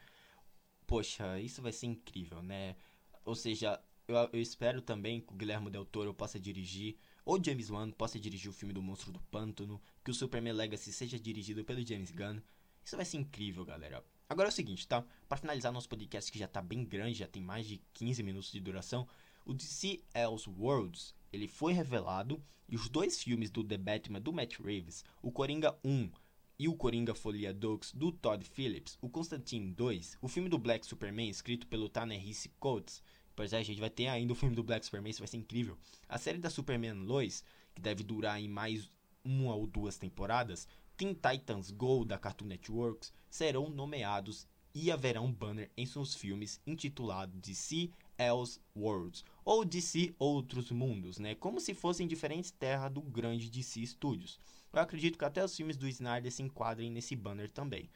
Poxa, 0.87 1.39
isso 1.39 1.61
vai 1.61 1.71
ser 1.71 1.87
incrível, 1.87 2.41
né? 2.41 2.75
Ou 3.23 3.35
seja, 3.35 3.79
eu, 4.07 4.15
eu 4.33 4.41
espero 4.41 4.81
também 4.81 5.21
que 5.21 5.31
o 5.31 5.35
Guilherme 5.35 5.69
Del 5.69 5.85
Toro 5.85 6.13
possa 6.13 6.39
dirigir, 6.39 6.97
ou 7.23 7.41
James 7.43 7.69
Wan 7.69 7.91
possa 7.91 8.19
dirigir 8.19 8.49
o 8.49 8.53
filme 8.53 8.73
do 8.73 8.81
Monstro 8.81 9.11
do 9.11 9.21
Pântano, 9.21 9.81
que 10.03 10.11
o 10.11 10.13
Superman 10.13 10.53
Legacy 10.53 10.91
seja 10.91 11.19
dirigido 11.19 11.63
pelo 11.63 11.85
James 11.85 12.11
Gunn. 12.11 12.41
Isso 12.83 12.95
vai 12.95 13.05
ser 13.05 13.17
incrível, 13.17 13.63
galera. 13.63 14.03
Agora 14.27 14.47
é 14.47 14.51
o 14.51 14.53
seguinte, 14.53 14.87
tá? 14.87 15.05
Para 15.29 15.37
finalizar 15.37 15.71
nosso 15.71 15.89
podcast 15.89 16.31
que 16.31 16.39
já 16.39 16.47
tá 16.47 16.61
bem 16.61 16.83
grande, 16.83 17.19
já 17.19 17.27
tem 17.27 17.43
mais 17.43 17.67
de 17.67 17.81
15 17.93 18.23
minutos 18.23 18.51
de 18.51 18.59
duração, 18.59 19.07
o 19.45 19.53
DC 19.53 20.03
Elseworlds, 20.15 21.13
ele 21.31 21.47
foi 21.47 21.73
revelado 21.73 22.43
e 22.67 22.75
os 22.75 22.89
dois 22.89 23.21
filmes 23.21 23.49
do 23.49 23.63
The 23.63 23.77
Batman 23.77 24.21
do 24.21 24.33
Matt 24.33 24.59
Reeves, 24.59 25.03
o 25.21 25.31
Coringa 25.31 25.77
1 25.83 26.11
e 26.59 26.67
o 26.67 26.75
Coringa 26.75 27.15
Folia 27.15 27.53
Dux 27.53 27.91
do 27.91 28.11
Todd 28.11 28.43
Phillips, 28.45 28.97
o 29.01 29.09
Constantine 29.09 29.73
2, 29.73 30.17
o 30.21 30.27
filme 30.27 30.47
do 30.47 30.59
Black 30.59 30.85
Superman 30.85 31.29
escrito 31.29 31.67
pelo 31.67 31.89
Tanner 31.89 32.21
Coates, 32.59 33.01
pois 33.35 33.53
é, 33.53 33.57
a 33.57 33.63
gente 33.63 33.79
vai 33.79 33.89
ter 33.89 34.07
ainda 34.07 34.33
o 34.33 34.35
filme 34.35 34.55
do 34.55 34.63
Black 34.63 34.85
Superman, 34.85 35.09
isso 35.09 35.21
vai 35.21 35.27
ser 35.27 35.37
incrível. 35.37 35.77
A 36.07 36.17
série 36.17 36.37
da 36.37 36.49
Superman 36.49 36.93
Lois, 36.93 37.43
que 37.73 37.81
deve 37.81 38.03
durar 38.03 38.39
em 38.39 38.47
mais 38.47 38.91
uma 39.23 39.55
ou 39.55 39.65
duas 39.65 39.97
temporadas, 39.97 40.67
Teen 40.95 41.13
Titans 41.13 41.71
Go 41.71 42.05
da 42.05 42.17
Cartoon 42.17 42.45
Networks 42.45 43.11
serão 43.29 43.69
nomeados 43.69 44.47
e 44.73 44.91
haverá 44.91 45.19
um 45.19 45.33
banner 45.33 45.71
em 45.75 45.85
seus 45.85 46.13
filmes 46.13 46.61
intitulado 46.65 47.37
DC 47.37 47.89
Else 48.17 48.59
Worlds 48.75 49.25
ou 49.43 49.65
DC 49.65 50.13
Outros 50.19 50.71
Mundos, 50.71 51.17
né? 51.17 51.35
Como 51.35 51.59
se 51.59 51.73
fossem 51.73 52.07
diferentes 52.07 52.51
terras 52.51 52.91
do 52.91 53.01
grande 53.01 53.49
DC 53.49 53.85
Studios. 53.85 54.39
Eu 54.71 54.79
acredito 54.79 55.17
que 55.17 55.25
até 55.25 55.43
os 55.43 55.55
filmes 55.55 55.77
do 55.77 55.87
Snyder 55.87 56.31
se 56.31 56.41
enquadrem 56.43 56.89
nesse 56.89 57.15
banner 57.15 57.49
também. 57.49 57.89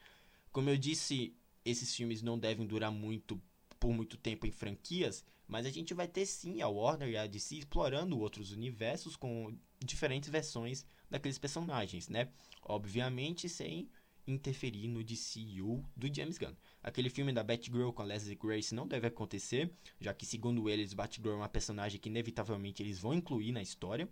Como 0.51 0.69
eu 0.69 0.77
disse, 0.77 1.35
esses 1.63 1.95
filmes 1.95 2.21
não 2.21 2.37
devem 2.37 2.65
durar 2.65 2.91
muito 2.91 3.41
por 3.79 3.93
muito 3.93 4.17
tempo 4.17 4.45
em 4.47 4.51
franquias, 4.51 5.23
mas 5.47 5.65
a 5.65 5.69
gente 5.69 5.93
vai 5.93 6.07
ter 6.07 6.25
sim 6.25 6.61
a 6.61 6.67
Warner 6.67 7.09
e 7.09 7.17
a 7.17 7.27
DC 7.27 7.55
explorando 7.55 8.19
outros 8.19 8.51
universos 8.51 9.15
com 9.15 9.55
diferentes 9.83 10.29
versões 10.29 10.85
daqueles 11.09 11.37
personagens, 11.37 12.09
né? 12.09 12.29
Obviamente 12.63 13.47
sem 13.47 13.89
interferir 14.27 14.87
no 14.87 15.03
DCU 15.03 15.83
do 15.95 16.13
James 16.13 16.37
Gunn. 16.37 16.55
Aquele 16.85 17.09
filme 17.09 17.33
da 17.33 17.43
Batgirl 17.43 17.89
com 17.89 18.03
a 18.03 18.05
Leslie 18.05 18.35
Grace 18.35 18.75
não 18.75 18.87
deve 18.87 19.07
acontecer, 19.07 19.73
já 19.99 20.13
que 20.13 20.23
segundo 20.23 20.69
eles, 20.69 20.93
Batgirl 20.93 21.31
é 21.31 21.35
uma 21.35 21.49
personagem 21.49 21.99
que 21.99 22.09
inevitavelmente 22.09 22.83
eles 22.83 22.99
vão 22.99 23.11
incluir 23.11 23.51
na 23.51 23.59
história. 23.59 24.07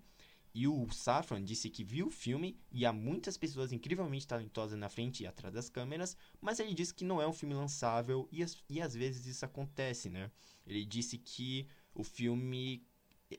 E 0.55 0.67
o 0.67 0.89
Safran 0.91 1.43
disse 1.43 1.69
que 1.69 1.83
viu 1.83 2.07
o 2.07 2.09
filme 2.09 2.57
e 2.71 2.83
há 2.83 2.91
muitas 2.91 3.37
pessoas 3.37 3.71
incrivelmente 3.71 4.25
talentosas 4.25 4.75
na 4.79 4.89
frente 4.89 5.21
e 5.21 5.27
atrás 5.27 5.53
das 5.53 5.69
câmeras, 5.69 6.17
mas 6.41 6.59
ele 6.59 6.73
disse 6.73 6.95
que 6.95 7.05
não 7.05 7.21
é 7.21 7.27
um 7.27 7.33
filme 7.33 7.53
lançável 7.53 8.27
e, 8.31 8.43
e 8.67 8.81
às 8.81 8.95
vezes 8.95 9.27
isso 9.27 9.45
acontece, 9.45 10.09
né? 10.09 10.31
Ele 10.65 10.83
disse 10.83 11.19
que 11.19 11.67
o 11.93 12.03
filme, 12.03 12.83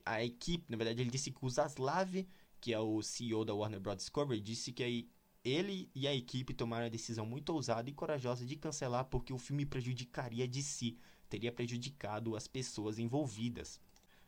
a 0.05 0.23
equipe, 0.23 0.63
na 0.69 0.77
verdade 0.77 1.01
ele 1.01 1.11
disse 1.11 1.29
que 1.29 1.45
o 1.45 1.49
Zaslav 1.49 2.25
que 2.65 2.73
é 2.73 2.79
o 2.79 2.99
CEO 3.03 3.45
da 3.45 3.53
Warner 3.53 3.79
Bros. 3.79 3.97
Discovery, 3.97 4.41
disse 4.41 4.71
que 4.71 5.07
ele 5.45 5.89
e 5.93 6.07
a 6.07 6.15
equipe 6.15 6.55
tomaram 6.55 6.87
a 6.87 6.89
decisão 6.89 7.25
muito 7.25 7.49
ousada 7.53 7.87
e 7.87 7.93
corajosa 7.93 8.43
de 8.43 8.55
cancelar 8.55 9.05
porque 9.05 9.31
o 9.31 9.37
filme 9.37 9.63
prejudicaria 9.63 10.47
de 10.47 10.63
si, 10.63 10.97
teria 11.29 11.51
prejudicado 11.51 12.35
as 12.35 12.47
pessoas 12.47 12.97
envolvidas. 12.97 13.79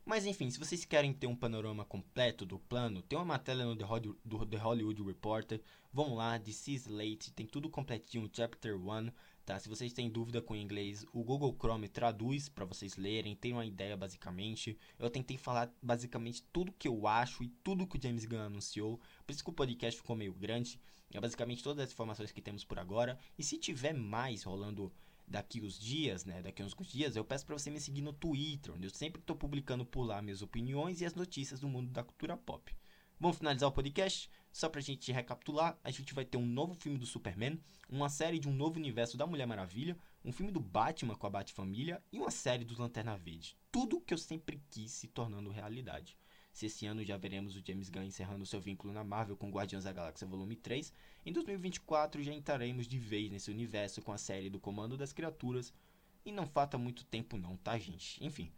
Mas 0.06 0.26
enfim, 0.26 0.50
se 0.50 0.60
vocês 0.60 0.86
querem 0.86 1.12
ter 1.12 1.28
um 1.28 1.36
panorama 1.36 1.84
completo 1.84 2.46
do 2.46 2.60
plano, 2.60 3.02
tem 3.02 3.18
uma 3.18 3.26
matéria 3.26 3.66
no 3.66 3.76
The 3.76 3.84
Hollywood, 3.84 4.20
do 4.24 4.46
The 4.46 4.58
Hollywood 4.58 5.04
Reporter. 5.04 5.62
Vão 5.92 6.16
lá, 6.16 6.38
DC 6.38 6.72
Slate, 6.74 7.34
tem 7.34 7.46
tudo 7.46 7.70
completinho, 7.70 8.30
Chapter 8.32 8.78
1. 8.78 9.12
Tá? 9.48 9.58
Se 9.58 9.70
vocês 9.70 9.94
têm 9.94 10.10
dúvida 10.10 10.42
com 10.42 10.54
inglês, 10.58 11.06
o 11.14 11.24
Google 11.24 11.56
Chrome 11.58 11.88
traduz 11.88 12.50
para 12.50 12.66
vocês 12.66 12.98
lerem, 12.98 13.34
tem 13.34 13.54
uma 13.54 13.66
ideia 13.66 13.96
basicamente. 13.96 14.78
Eu 15.00 15.10
tentei 15.10 15.38
falar 15.38 15.74
basicamente 15.82 16.44
tudo 16.52 16.74
que 16.74 16.86
eu 16.86 17.08
acho 17.08 17.46
e 17.46 17.48
tudo 17.64 17.88
que 17.88 17.98
o 17.98 18.02
James 18.02 18.26
Gunn 18.26 18.42
anunciou. 18.42 19.00
Por 19.26 19.32
isso 19.32 19.42
que 19.42 19.50
o 19.50 19.54
podcast 19.54 19.98
ficou 20.02 20.18
meio 20.18 20.34
grande. 20.34 20.78
É 21.14 21.22
basicamente 21.22 21.64
todas 21.64 21.86
as 21.86 21.94
informações 21.94 22.34
que 22.34 22.42
temos 22.42 22.66
por 22.66 22.78
agora. 22.78 23.18
E 23.40 23.44
se 23.44 23.58
tiver 23.58 23.94
mais 23.94 24.44
rolando 24.44 24.92
daqui 25.26 25.62
os 25.62 25.80
dias, 25.80 26.26
né, 26.26 26.42
daqui 26.42 26.62
uns 26.62 26.76
dias, 26.86 27.16
eu 27.16 27.24
peço 27.24 27.46
para 27.46 27.58
você 27.58 27.70
me 27.70 27.80
seguir 27.80 28.02
no 28.02 28.12
Twitter, 28.12 28.74
onde 28.74 28.88
eu 28.88 28.92
sempre 28.92 29.22
estou 29.22 29.36
publicando 29.36 29.86
por 29.86 30.04
lá 30.04 30.22
minhas 30.22 30.42
opiniões 30.42 31.00
e 31.00 31.06
as 31.06 31.16
notícias 31.16 31.62
do 31.62 31.70
mundo 31.70 31.90
da 31.90 32.04
cultura 32.04 32.36
pop. 32.36 32.76
Vamos 33.18 33.38
finalizar 33.38 33.70
o 33.70 33.72
podcast? 33.72 34.30
Só 34.58 34.68
pra 34.68 34.82
gente 34.82 35.12
recapitular, 35.12 35.78
a 35.84 35.92
gente 35.92 36.16
vai 36.16 36.26
ter 36.26 36.36
um 36.36 36.44
novo 36.44 36.74
filme 36.74 36.98
do 36.98 37.06
Superman, 37.06 37.62
uma 37.88 38.10
série 38.10 38.40
de 38.40 38.50
um 38.50 38.52
novo 38.52 38.80
universo 38.80 39.16
da 39.16 39.28
Mulher 39.28 39.46
Maravilha, 39.46 39.96
um 40.26 40.32
filme 40.32 40.52
do 40.52 40.60
Batman 40.60 41.14
com 41.14 41.28
a 41.28 41.30
Bat-Família 41.30 42.04
e 42.12 42.18
uma 42.18 42.32
série 42.32 42.66
do 42.66 42.76
Lanterna 42.82 43.16
Verde. 43.16 43.56
Tudo 43.72 44.02
que 44.02 44.16
eu 44.16 44.18
sempre 44.18 44.60
quis 44.72 44.92
se 44.92 45.10
tornando 45.10 45.52
realidade 45.52 46.18
se 46.52 46.66
esse 46.66 46.88
ano 46.88 47.06
já 47.06 47.18
veremos 47.18 47.56
o 47.56 47.62
James 47.64 47.88
Gunn 47.88 48.06
encerrando 48.06 48.48
seu 48.48 48.60
vínculo 48.60 48.92
na 48.92 49.04
Marvel 49.04 49.38
com 49.38 49.52
Guardiões 49.52 49.84
da 49.84 49.94
Galáxia 49.94 50.26
Volume 50.26 50.56
3, 50.56 50.92
em 51.24 51.32
2024 51.32 52.24
já 52.24 52.34
entraremos 52.34 52.88
de 52.88 52.98
vez 52.98 53.30
nesse 53.30 53.52
universo 53.52 54.02
com 54.02 54.12
a 54.12 54.18
série 54.18 54.50
do 54.50 54.60
Comando 54.60 54.98
das 54.98 55.14
Criaturas, 55.14 55.72
e 56.26 56.32
não 56.32 56.48
falta 56.48 56.80
muito 56.80 57.06
tempo 57.06 57.38
não, 57.38 57.56
tá 57.58 57.78
gente? 57.78 58.18
Enfim, 58.26 58.52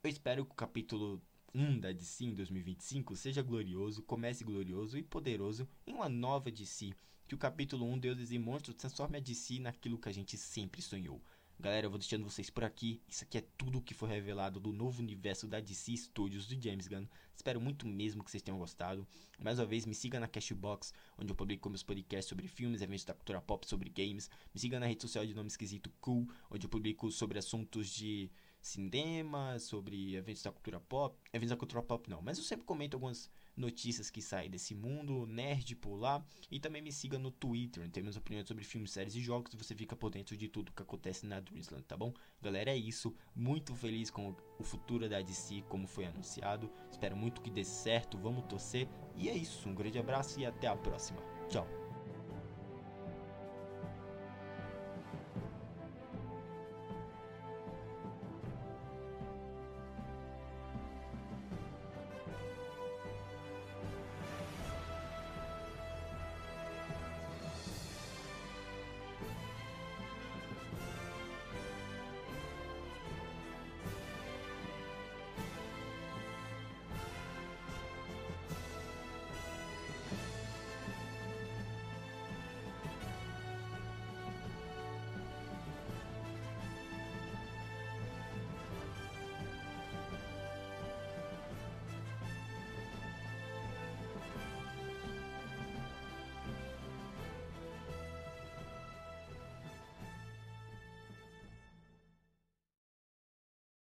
eu 0.00 0.08
espero 0.08 0.46
que 0.46 0.52
o 0.52 0.54
capítulo 0.54 1.20
1 1.54 1.78
da 1.78 1.92
DC 1.92 2.24
em 2.24 2.34
2025 2.34 3.14
seja 3.14 3.40
glorioso, 3.40 4.02
comece 4.02 4.42
glorioso 4.42 4.98
e 4.98 5.02
poderoso 5.04 5.68
em 5.86 5.94
uma 5.94 6.08
nova 6.08 6.50
DC, 6.50 6.92
que 7.28 7.34
o 7.34 7.38
capítulo 7.38 7.86
1 7.92 7.98
Deuses 8.00 8.32
e 8.32 8.38
Monstros 8.40 8.76
transforme 8.76 9.18
a 9.18 9.20
DC 9.20 9.60
naquilo 9.60 9.96
que 9.96 10.08
a 10.08 10.12
gente 10.12 10.36
sempre 10.36 10.82
sonhou, 10.82 11.22
Galera, 11.58 11.86
eu 11.86 11.90
vou 11.90 11.98
deixando 11.98 12.24
vocês 12.24 12.50
por 12.50 12.64
aqui. 12.64 13.00
Isso 13.08 13.24
aqui 13.24 13.38
é 13.38 13.44
tudo 13.56 13.78
o 13.78 13.82
que 13.82 13.94
foi 13.94 14.08
revelado 14.08 14.58
do 14.58 14.72
novo 14.72 15.00
universo 15.00 15.46
da 15.46 15.60
DC 15.60 15.96
Studios 15.96 16.46
do 16.46 16.60
James 16.60 16.88
Gunn. 16.88 17.06
Espero 17.34 17.60
muito 17.60 17.86
mesmo 17.86 18.24
que 18.24 18.30
vocês 18.30 18.42
tenham 18.42 18.58
gostado. 18.58 19.06
Mais 19.38 19.58
uma 19.58 19.64
vez, 19.64 19.86
me 19.86 19.94
siga 19.94 20.18
na 20.18 20.26
Cashbox, 20.26 20.92
onde 21.16 21.30
eu 21.30 21.36
publico 21.36 21.70
meus 21.70 21.82
podcasts 21.82 22.28
sobre 22.28 22.48
filmes, 22.48 22.82
eventos 22.82 23.04
da 23.04 23.14
cultura 23.14 23.40
pop, 23.40 23.66
sobre 23.68 23.88
games. 23.88 24.28
Me 24.52 24.60
siga 24.60 24.80
na 24.80 24.86
rede 24.86 25.02
social 25.02 25.24
de 25.24 25.32
nome 25.32 25.48
esquisito 25.48 25.90
Cool, 26.00 26.28
onde 26.50 26.66
eu 26.66 26.70
publico 26.70 27.10
sobre 27.10 27.38
assuntos 27.38 27.88
de 27.88 28.30
cinema, 28.64 29.58
sobre 29.58 30.14
eventos 30.16 30.42
da 30.42 30.50
cultura 30.50 30.80
pop. 30.80 31.16
Eventos 31.32 31.50
da 31.50 31.56
cultura 31.56 31.82
pop 31.82 32.08
não, 32.08 32.22
mas 32.22 32.38
eu 32.38 32.44
sempre 32.44 32.64
comento 32.64 32.96
algumas 32.96 33.30
notícias 33.56 34.10
que 34.10 34.20
saem 34.20 34.50
desse 34.50 34.74
mundo 34.74 35.26
nerd 35.26 35.76
por 35.76 35.96
lá. 35.96 36.24
E 36.50 36.58
também 36.58 36.82
me 36.82 36.90
siga 36.90 37.18
no 37.18 37.30
Twitter, 37.30 37.88
tem 37.90 38.02
minhas 38.02 38.16
opiniões 38.16 38.48
sobre 38.48 38.64
filmes, 38.64 38.90
séries 38.90 39.14
e 39.14 39.20
jogos. 39.20 39.54
Você 39.54 39.74
fica 39.74 39.94
por 39.94 40.10
dentro 40.10 40.36
de 40.36 40.48
tudo 40.48 40.72
que 40.72 40.82
acontece 40.82 41.26
na 41.26 41.40
Dreamsland, 41.40 41.84
tá 41.84 41.96
bom? 41.96 42.12
Galera, 42.40 42.70
é 42.70 42.76
isso. 42.76 43.14
Muito 43.34 43.74
feliz 43.74 44.10
com 44.10 44.34
o 44.58 44.64
futuro 44.64 45.08
da 45.08 45.20
DC, 45.20 45.62
como 45.68 45.86
foi 45.86 46.06
anunciado. 46.06 46.70
Espero 46.90 47.16
muito 47.16 47.42
que 47.42 47.50
dê 47.50 47.64
certo, 47.64 48.18
vamos 48.18 48.46
torcer. 48.46 48.88
E 49.14 49.28
é 49.28 49.36
isso, 49.36 49.68
um 49.68 49.74
grande 49.74 49.98
abraço 49.98 50.40
e 50.40 50.46
até 50.46 50.66
a 50.66 50.76
próxima. 50.76 51.22
Tchau. 51.48 51.83